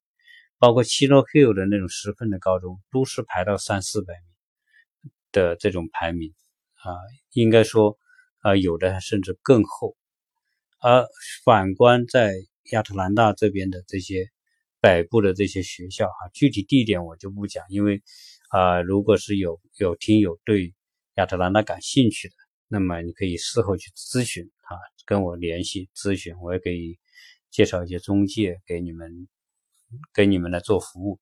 [0.60, 6.34] 包括七洛 Hill 的那种十分的高中，都是排到三四百名的这种排名
[6.76, 6.96] 啊，
[7.34, 7.98] 应该说。
[8.48, 9.98] 啊，有的甚至更厚，
[10.80, 11.06] 而
[11.44, 12.34] 反观在
[12.72, 14.30] 亚特兰大这边的这些
[14.80, 18.02] 北部的这些学校啊，具体地点我就不讲，因为
[18.48, 20.74] 啊，如果是有有听友对
[21.16, 22.36] 亚特兰大感兴趣的，
[22.70, 26.98] 那么你可以事后去咨询啊，跟我联系咨询，我也可以
[27.52, 29.28] 介绍一些中介给你们，
[30.14, 31.20] 给你们来做服务。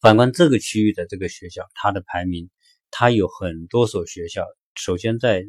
[0.00, 2.48] 反观这个区域的这个学校，它的排名，
[2.90, 5.44] 它有很多所学校，首先在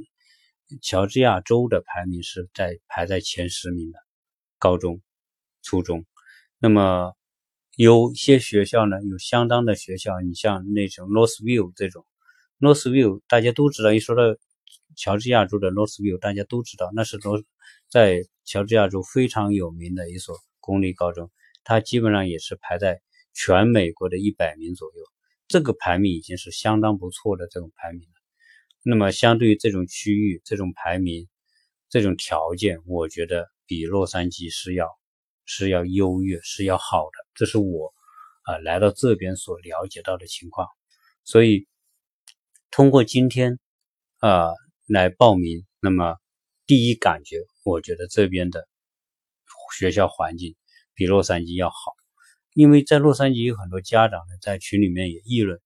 [0.82, 4.00] 乔治亚州的排名是在排在前十名的
[4.58, 5.02] 高中、
[5.62, 6.06] 初中。
[6.58, 7.14] 那么
[7.76, 12.06] 有些学校呢，有相当的学校，你像那种 Northview 这种
[12.60, 14.22] ，Northview 大家都知道，一说到
[14.96, 17.44] 乔治亚州的 Northview，大家都知道那是罗
[17.90, 21.32] 在乔治亚州非常有名的一所公立高中，
[21.64, 23.02] 它基本上也是排在
[23.34, 25.04] 全美国的一百名左右。
[25.48, 28.23] 这个排名已经是相当不错的这种排名了。
[28.86, 31.30] 那么，相对于这种区域、这种排名、
[31.90, 34.90] 这种条件，我觉得比洛杉矶是要
[35.46, 37.26] 是要优越、是要好的。
[37.34, 37.94] 这是我
[38.42, 40.68] 啊来到这边所了解到的情况。
[41.24, 41.66] 所以，
[42.72, 43.58] 通过今天
[44.18, 44.50] 啊
[44.86, 46.18] 来报名，那么
[46.66, 48.68] 第一感觉，我觉得这边的
[49.78, 50.58] 学校环境
[50.94, 51.94] 比洛杉矶要好。
[52.54, 55.58] 因为在洛杉矶有很多家长呢，在群里面也议论，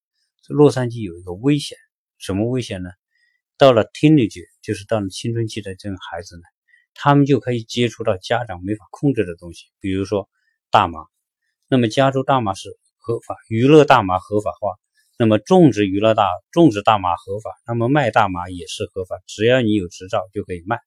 [0.46, 1.80] 说洛杉矶有一个危险，
[2.20, 2.92] 什么危险呢？
[3.58, 6.44] 到了 teenage，就是到了青春期的这种孩子呢，
[6.94, 10.30] 他们就可以接触到家长没法控制的东西，比如说
[10.70, 11.00] 大麻。
[11.68, 14.78] 那么加州大麻是合法，娱乐大麻合法化，
[15.18, 20.78] 那么种植娱乐大种植大麻合法，那么卖大麻也是合法，只要你有执照就可以卖。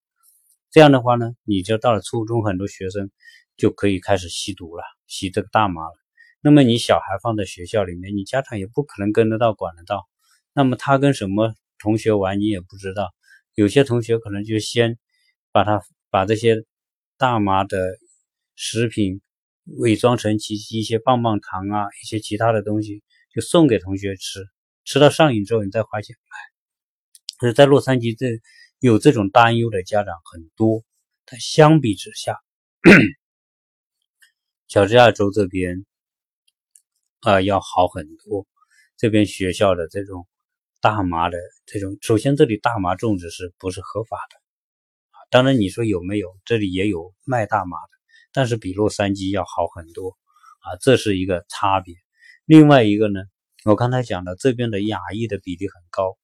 [0.70, 3.11] 这样的话呢，你就到了初中，很多学生
[3.56, 5.94] 就可以开始吸毒了，吸这个大麻了。
[6.40, 10.06] 那么你小孩放在学校里面，你家长也不可能跟得到管得到，
[10.54, 11.52] 那么他跟什么？
[11.81, 13.11] 同学玩你也不知道，
[13.55, 14.99] 有些同学可能就先
[15.51, 16.64] 把它把这些
[17.16, 17.97] 大麻的
[18.55, 19.21] 食品
[19.79, 23.03] 伪装成其一些棒棒糖啊，一些其他的东西，
[23.35, 24.45] 就送给同学吃，
[24.85, 27.38] 吃到上瘾之后你再花钱买。
[27.38, 28.40] 所以在洛杉矶这
[28.79, 30.85] 有这种担忧的家长很多，
[31.25, 32.37] 但相比之下，
[34.69, 35.87] 乔治亚州这边
[37.21, 38.47] 啊要好很多，
[38.99, 40.27] 这边学校的这种。
[40.81, 44.37] 大麻的这种，首先这里大麻种植是不是合法的
[45.11, 45.21] 啊？
[45.31, 47.90] 当然你说有没有，这里也有卖大麻的，
[48.33, 50.16] 但是比洛杉矶要好很多
[50.61, 51.95] 啊，这是一个差别。
[52.47, 53.20] 另外一个呢，
[53.66, 56.16] 我刚才讲的这边的亚裔的比例很高，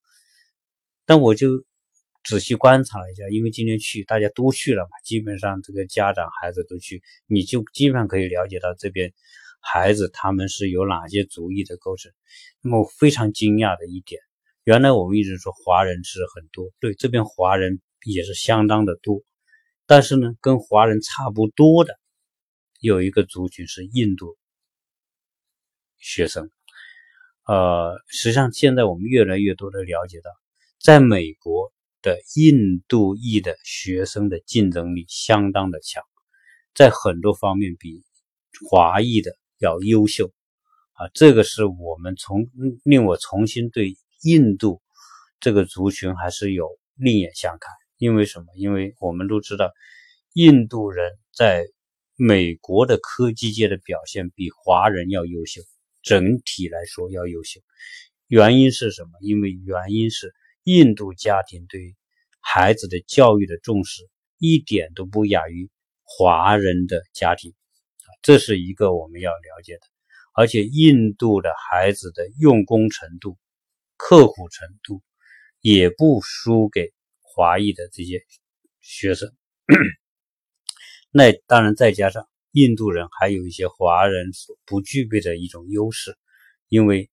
[1.04, 1.66] 但我就
[2.24, 9.12] 仔细观察了一下，因为今天去大家都去了嘛，基本上这个家长孩子都去，你就基本上可以了解到这边
[9.60, 12.10] 孩子他们是有哪些族裔的构成。
[12.62, 14.22] 那么非常惊讶的一点。
[14.66, 19.22] 原来我们一直说华人是很多，对这边华人也是相当的多，
[19.86, 21.96] 但是呢，跟华人差不多的
[22.80, 24.36] 有一个族群是印度
[25.98, 26.50] 学生。
[27.46, 30.30] 呃，实际上现在我们越来越多的了解到，
[30.80, 36.02] 在美国的印度裔的学生的竞争力相当的强，
[36.74, 38.02] 在很多方面比
[38.68, 40.32] 华裔的要优秀
[40.94, 42.50] 啊，这个是我们从
[42.82, 43.96] 令我重新对。
[44.26, 44.82] 印度
[45.38, 47.72] 这个族群还是有另眼相看。
[47.96, 48.46] 因为什么？
[48.56, 49.72] 因为我们都知道，
[50.34, 51.64] 印度人在
[52.16, 55.62] 美国的科技界的表现比华人要优秀，
[56.02, 57.60] 整体来说要优秀。
[58.26, 59.12] 原因是什么？
[59.20, 61.94] 因为原因是印度家庭对
[62.40, 64.02] 孩子的教育的重视
[64.38, 65.70] 一点都不亚于
[66.02, 67.54] 华人的家庭，
[68.20, 69.80] 这是一个我们要了解的。
[70.34, 73.38] 而且，印度的孩子的用功程度、
[73.96, 75.02] 刻苦程度
[75.60, 76.92] 也不输给
[77.22, 78.24] 华裔的这些
[78.80, 79.34] 学生。
[81.10, 86.16] 那当然，再加上印度人还有一些华人所不具备的一种优势，
[86.68, 87.10] 因为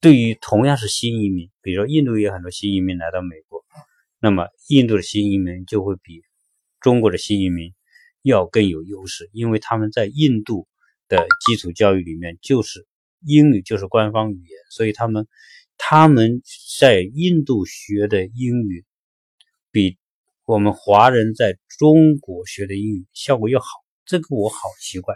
[0.00, 3.64] 对于同样是新移民，比如说印度有很多新移民来到美国，
[4.18, 6.22] 那么印度的新移民就会比
[6.80, 7.72] 中国的新移民
[8.22, 10.66] 要更有优势，因为他们在印度
[11.08, 12.86] 的基础教育里面就是
[13.24, 15.26] 英语就是官方语言，所以他们
[15.76, 16.42] 他们
[16.78, 18.84] 在印度学的英语
[19.70, 19.98] 比。
[20.44, 23.66] 我们华人在中国学的英语效果又好，
[24.04, 25.14] 这个我好奇怪，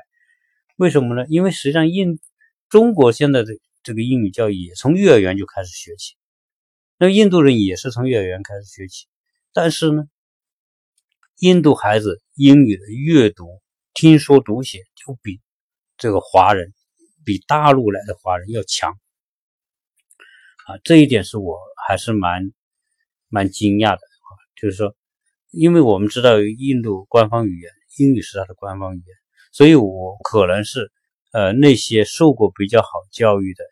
[0.76, 1.26] 为什么呢？
[1.28, 2.20] 因为实际上印
[2.68, 3.48] 中国现在的
[3.82, 6.14] 这个英语教育也从幼儿园就开始学起，
[6.96, 9.08] 那印度人也是从幼儿园开始学起，
[9.52, 10.04] 但是呢，
[11.40, 13.60] 印度孩子英语的阅读、
[13.94, 15.40] 听说读写就比
[15.98, 16.72] 这个华人，
[17.26, 18.92] 比大陆来的华人要强
[20.66, 22.54] 啊，这一点是我还是蛮
[23.28, 24.96] 蛮惊讶的啊，就是说。
[25.52, 29.16] 因为我们知道印度官方语言英语是它的官方语言，
[29.52, 30.92] 所以我可能是
[31.32, 33.64] 呃那些受过比较好教育的，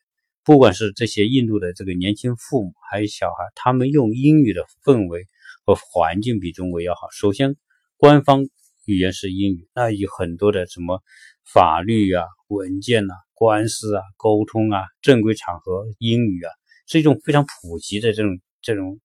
[0.44, 5.28] 不管是这些印度的这个年轻父母还有小孩，他们用英语的氛围
[5.66, 7.10] 和环境比中国要好。
[7.10, 7.54] 首先，
[7.98, 8.46] 官方
[8.86, 11.02] 语言是英语，那有很多的什么
[11.44, 16.50] 法律啊、文件呐、官司啊、沟通啊、正规场合英语啊，
[16.86, 19.00] 是一种非常普及的这种这种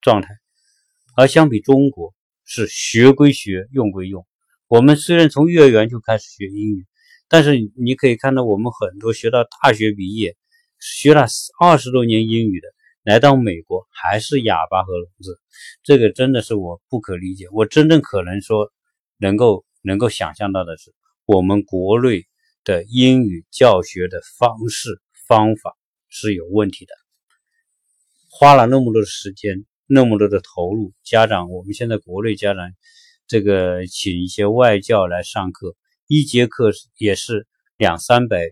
[0.00, 0.28] 状态。
[1.16, 2.14] 而相比中国
[2.44, 4.26] 是学归学，用归用。
[4.68, 6.86] 我们虽然从幼儿园就开始学英语，
[7.28, 10.36] 但是你可以看到，我们很多学到大学毕业，
[10.78, 11.26] 学了
[11.60, 12.68] 二十多年英语的，
[13.02, 15.40] 来到美国还是哑巴和聋子。
[15.82, 17.46] 这个真的是我不可理解。
[17.52, 18.70] 我真正可能说
[19.18, 20.92] 能够能够想象到的是，
[21.24, 22.24] 我们国内
[22.66, 25.74] 的英语教学的方式方法
[26.08, 26.92] 是有问题的，
[28.28, 29.64] 花了那么多的时间。
[29.88, 32.72] 那么多的投入，家长，我们现在国内家长，
[33.28, 35.76] 这个请一些外教来上课，
[36.08, 37.46] 一节课也是
[37.76, 38.50] 两三百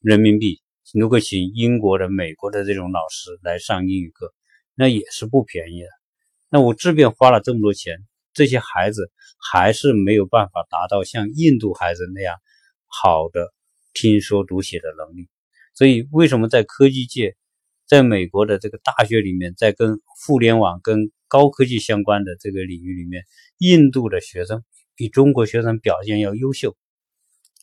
[0.00, 0.62] 人民币。
[0.94, 4.32] 如果请英国的、美国的这种老师来上英语课，
[4.74, 5.88] 那也是不便宜的。
[6.48, 7.98] 那我这边花了这么多钱，
[8.32, 12.34] 这些孩子还是没有办法达到像印度孩子那样
[13.02, 13.52] 好的
[13.92, 15.28] 听说读写的能力。
[15.74, 17.36] 所以，为什么在科技界？
[17.86, 23.24] 在美国的这个大学里面，在跟互联网、跟高科技相关的这个领域里面，
[23.58, 24.64] 印度的学生
[24.94, 26.78] 比中国学生表现要优秀，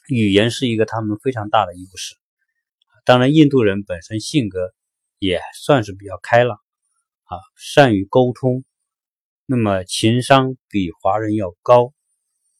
[0.09, 2.15] 语言是一个他们非常大的优势。
[3.03, 4.73] 当然，印度人本身性格
[5.17, 6.59] 也算是比较开朗
[7.23, 8.63] 啊，善于沟通，
[9.47, 11.93] 那么情商比华人要高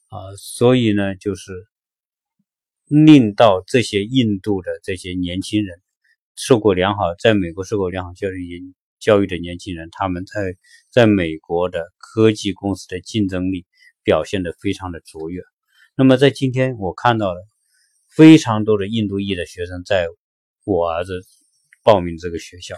[0.07, 1.51] 啊，所以呢，就是
[2.91, 5.79] 令到这些印度的这些年轻人。
[6.35, 10.57] 受过良好，在美国受过良好教育教育的年轻人，他们在
[10.89, 13.65] 在美国的科技公司的竞争力
[14.03, 15.41] 表现得非常的卓越。
[15.95, 17.39] 那么在今天，我看到了
[18.09, 20.07] 非常多的印度裔的学生在
[20.65, 21.21] 我儿子
[21.85, 22.75] 报名这个学校，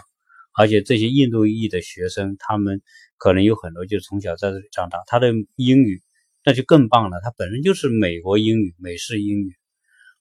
[0.56, 2.82] 而且这些印度裔的学生，他们
[3.16, 6.02] 可能有很多就从小在这里长大，他的英语
[6.44, 9.56] 那就更棒了，他本身就是美国英语、美式英语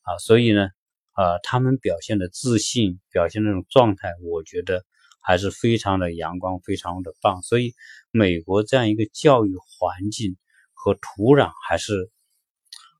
[0.04, 0.70] 啊，所以呢。
[1.16, 4.84] 啊，他们表现的自信，表现那种状态，我觉得
[5.22, 7.44] 还是非常的阳光，非常的棒。
[7.44, 7.76] 所以，
[8.10, 10.38] 美国这样一个教育环境
[10.74, 12.10] 和土壤还是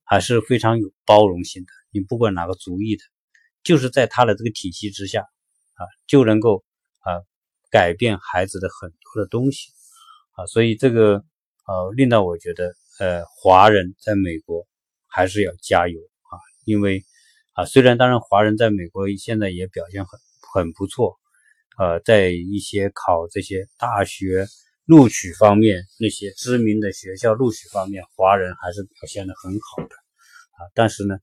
[0.04, 1.72] 还是非常有包容性的。
[1.90, 3.04] 你不管哪个族裔的，
[3.64, 5.22] 就是在他的这个体系之下
[5.74, 6.64] 啊，就能够
[7.00, 7.18] 啊
[7.72, 9.72] 改变孩子的很多的东西
[10.34, 10.46] 啊。
[10.46, 11.26] 所以这个
[11.66, 14.68] 呃，令到我觉得呃，华人在美国
[15.08, 16.00] 还是要加油，
[16.66, 17.04] 因为。
[17.56, 21.20] 啊，虽然当然华人在美国现在也表现很很不错，
[21.78, 24.48] 呃，在一些考这些大学
[24.86, 29.96] 录取方面，那些知名的学校录取方面，华人还是表现的很好的，
[30.58, 31.20] 啊，但是呢，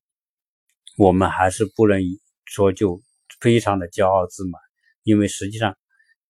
[0.97, 2.01] 我们还是不能
[2.45, 3.03] 说就
[3.41, 4.63] 非常的骄傲自满，
[5.03, 5.77] 因为实际上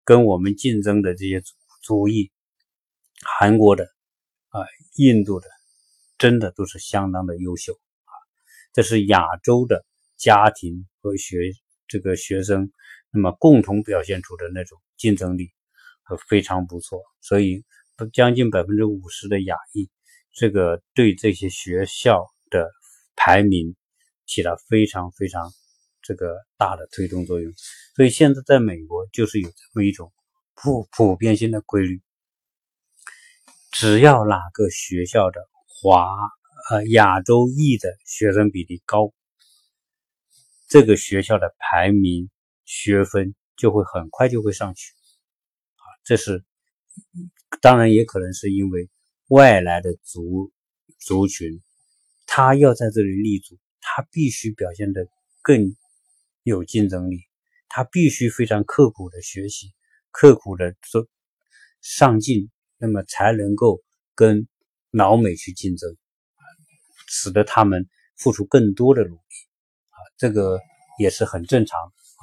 [0.03, 1.43] 跟我们竞争的这些
[1.83, 2.33] 族裔，
[3.39, 3.85] 韩国的
[4.49, 4.65] 啊，
[4.97, 5.47] 印度的，
[6.17, 7.79] 真的都是相当的优秀，
[8.73, 9.85] 这是亚洲的。
[10.23, 11.39] 家庭和学
[11.89, 12.71] 这个学生
[13.11, 15.51] 那么共同表现出的那种竞争力
[16.11, 17.65] 呃非常不错，所以
[18.13, 19.89] 将近百分之五十的亚裔，
[20.35, 22.71] 这个对这些学校的
[23.17, 23.75] 排名
[24.27, 25.51] 起了非常非常
[26.03, 27.51] 这个大的推动作用。
[27.97, 30.13] 所以现在在美国就是有这么一种
[30.55, 32.03] 普普遍性的规律，
[33.73, 36.07] 只要哪个学校的华
[36.69, 39.13] 呃亚洲裔的学生比例高，
[40.69, 42.29] 这个学校的排名。
[42.73, 44.93] 学分就会很快就会上去，
[45.75, 46.45] 啊，这是
[47.61, 48.89] 当然也可能是因为
[49.27, 50.53] 外来的族
[51.01, 51.61] 族群，
[52.29, 55.09] 他要在这里立足，他必须表现的
[55.43, 55.75] 更
[56.45, 57.25] 有竞争力，
[57.69, 59.73] 他必须非常刻苦的学习，
[60.13, 61.09] 刻苦的做
[61.81, 63.83] 上进，那么才能够
[64.15, 64.47] 跟
[64.93, 65.97] 老美去竞争，
[67.13, 69.35] 使得他们付出更多的努力，
[69.89, 70.61] 啊，这个
[71.01, 72.23] 也是很正常啊。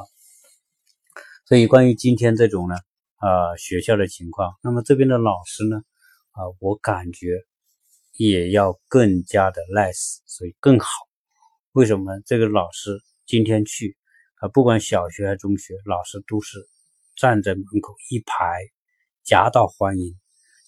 [1.45, 2.75] 所以，关于今天这种呢，
[3.17, 5.81] 啊，学校的情况，那么这边的老师呢，
[6.31, 7.43] 啊，我感觉
[8.15, 10.87] 也要更加的 nice，所以更好。
[11.73, 12.21] 为什么？
[12.25, 13.97] 这个老师今天去
[14.35, 16.65] 啊，不管小学还是中学，老师都是
[17.17, 18.57] 站在门口一排
[19.25, 20.15] 夹道欢迎，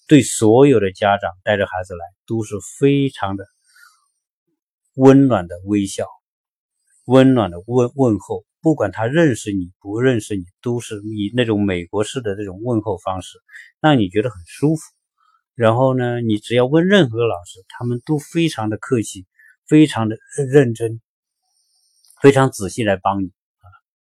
[0.06, 3.46] 对所有的家长带着孩子来都是非常的
[4.94, 6.06] 温暖的微笑，
[7.06, 8.44] 温暖的问问候。
[8.62, 13.38] 不管他认识你不认识你，都是以那种美国式的这种问候方式，
[13.80, 14.82] 让你觉得很舒服。
[15.54, 19.26] 然后呢，你只要问任何老师，他们都非常的客气，
[19.66, 20.18] 非常的
[20.50, 21.00] 认真，
[22.20, 23.64] 非常仔细来帮你啊。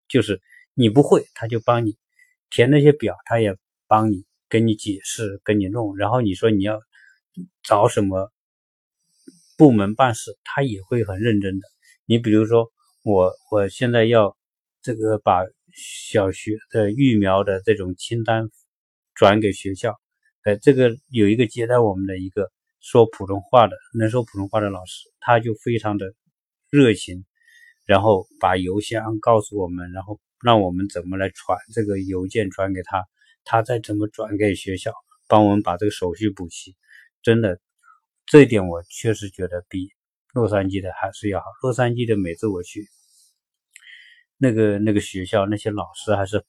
[0.08, 0.40] 就是
[0.76, 1.98] 你不会，他就帮你
[2.52, 3.58] 填那些表，他也
[3.88, 5.98] 帮你跟你解释，跟你弄。
[5.98, 6.80] 然后你说你要
[7.64, 8.32] 找什么
[9.58, 11.68] 部门办事，他也会很认真的。
[12.06, 12.72] 你比如说，
[13.04, 14.36] 我我现在要。
[14.86, 18.50] 这个把小学的育苗的这种清单
[19.14, 19.98] 转给学校，
[20.44, 22.52] 呃，这个有一个接待我们的一个
[22.82, 26.14] 说普通话的能说普通话的老师，他就非常的
[26.70, 27.24] 热情，
[27.86, 33.06] 然后把邮箱告诉我们，然后让我们怎么来传这个邮件传给他，
[33.46, 34.92] 他再怎么转给学校，
[35.30, 36.76] 帮我们把这个手续补齐。
[37.22, 37.58] 真的，
[38.26, 39.92] 这一点我确实觉得比
[40.34, 41.46] 洛杉矶的还是要好。
[41.62, 42.88] 洛杉矶的每次我去。
[44.38, 46.44] 那个那个学校那些老师还是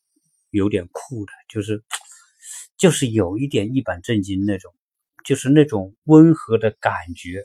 [0.51, 1.85] 有点酷的，就是
[2.77, 4.75] 就是有一点一本正经那种，
[5.25, 7.45] 就是那种温和的感觉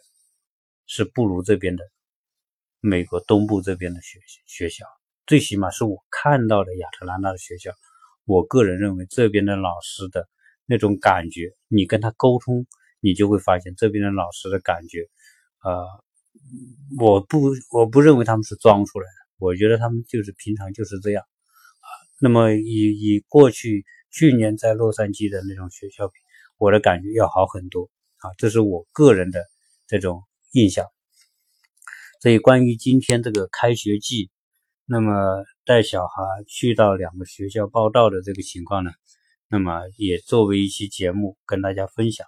[0.87, 1.83] 是不如这边的
[2.79, 4.85] 美国东部这边的学学校，
[5.27, 7.71] 最起码是我看到的亚特兰大的学校，
[8.25, 10.27] 我个人认为这边的老师的
[10.65, 12.65] 那种感觉，你跟他沟通，
[13.01, 15.09] 你就会发现这边的老师的感觉，
[15.63, 15.85] 呃，
[16.99, 19.29] 我不我不认为他们是装出来的。
[19.37, 21.87] 我觉得他们就是平常就是这样啊。
[22.19, 26.13] 那么以以过去去年在洛杉矶的那种学校比，
[26.57, 28.31] 我的感觉要好很多啊。
[28.37, 29.45] 这是我个人的
[29.87, 30.85] 这种印象。
[32.21, 34.29] 所以关于今天这个开学季，
[34.85, 38.91] 那么带小孩去到两个学校报道的这个情况呢，
[39.47, 42.27] 那么也作为一期节目跟大家分享。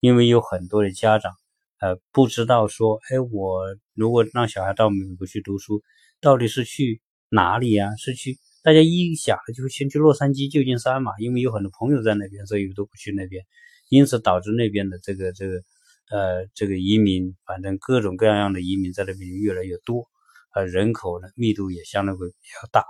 [0.00, 1.32] 因为有很多的家长
[1.78, 5.82] 呃不知道说，哎，我如果让小孩到美国去读书。
[6.22, 7.96] 到底是去哪里呀？
[7.96, 13.42] 是去大家一想就先去洛杉矶、旧金山嘛，因为有很多朋友在那边，所以都不去那边，
[13.88, 15.62] 因此导致那边的这个这个
[16.10, 20.08] 呃这个移民，反正各种各样样的移民在那边越来越多，
[20.54, 22.84] 呃人口呢密度也相对会比较大。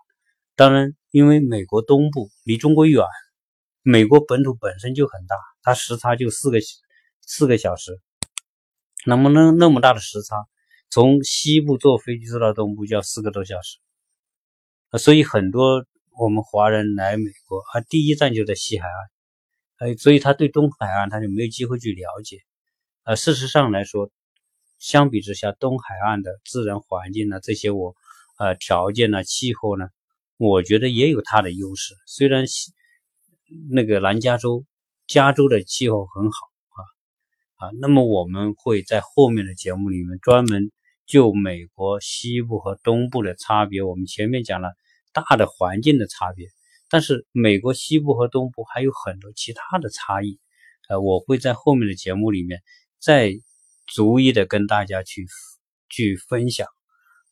[0.56, 3.06] 当然，因为美国东部离中国远，
[3.82, 6.58] 美国本土本身就很大，它时差就四个
[7.26, 8.00] 四个小时，
[9.06, 10.36] 那么那那么大的时差。
[10.92, 13.78] 从西部坐飞机坐到东部就要四个多小时，
[14.98, 15.86] 所以很多
[16.18, 22.38] 我们华人来美国啊，第一站就在西海岸，哎，所以他对东海岸他就没有机会去了解。
[23.04, 24.10] 呃，事实上来说，
[24.80, 27.94] 相比之下，东海岸的自然环境呢，这些我
[28.36, 29.86] 呃条件呢，气候呢，
[30.38, 31.94] 我觉得也有它的优势。
[32.04, 32.72] 虽然西
[33.70, 34.64] 那个南加州、
[35.06, 36.49] 加州的气候很好
[37.60, 40.72] 啊，那么我们会在后面的节目里面专门。
[41.06, 44.68] 就美国西部和东部的差别，我们前面讲了
[45.12, 46.46] 大的环境的差别，
[46.88, 50.38] 但是美国西部和东部还有很多其他的差异，
[50.88, 52.62] 呃，我会在后面的节目里面
[53.00, 53.32] 再
[53.88, 55.26] 逐一的跟大家去
[55.88, 56.68] 去分享，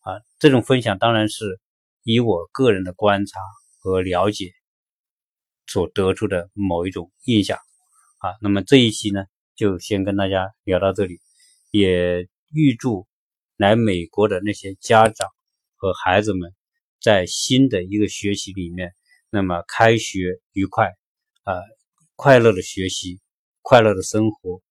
[0.01, 1.61] 啊，这种分享当然是
[2.03, 3.39] 以我个人的观察
[3.79, 4.51] 和了解
[5.69, 7.59] 所得出的某一种印象，
[8.19, 9.25] 啊，那么这一期呢
[9.59, 11.21] 就先跟大家聊到这里，
[11.71, 13.07] 也预祝。
[13.57, 15.29] 来美国的那些家长
[15.75, 16.55] 和孩子们，
[17.01, 18.95] 在新的一个学习里面，
[19.31, 20.93] 那么开学愉快
[21.43, 21.55] 啊，
[22.15, 23.19] 快乐的学习，
[23.61, 24.63] 快乐的生活，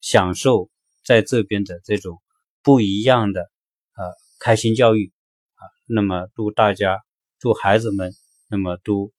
[0.00, 0.68] 享受
[1.04, 2.20] 在这边的这种
[2.64, 5.12] 不一样的呃开心教育
[5.54, 5.62] 啊。
[5.86, 6.98] 那么祝大家，
[7.38, 8.12] 祝孩子们，
[8.48, 9.12] 那么都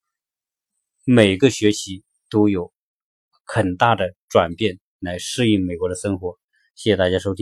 [1.05, 2.73] 每个学期都有
[3.45, 6.37] 很大的转变，来适应美国的生活。
[6.75, 7.41] 谢谢大家收听。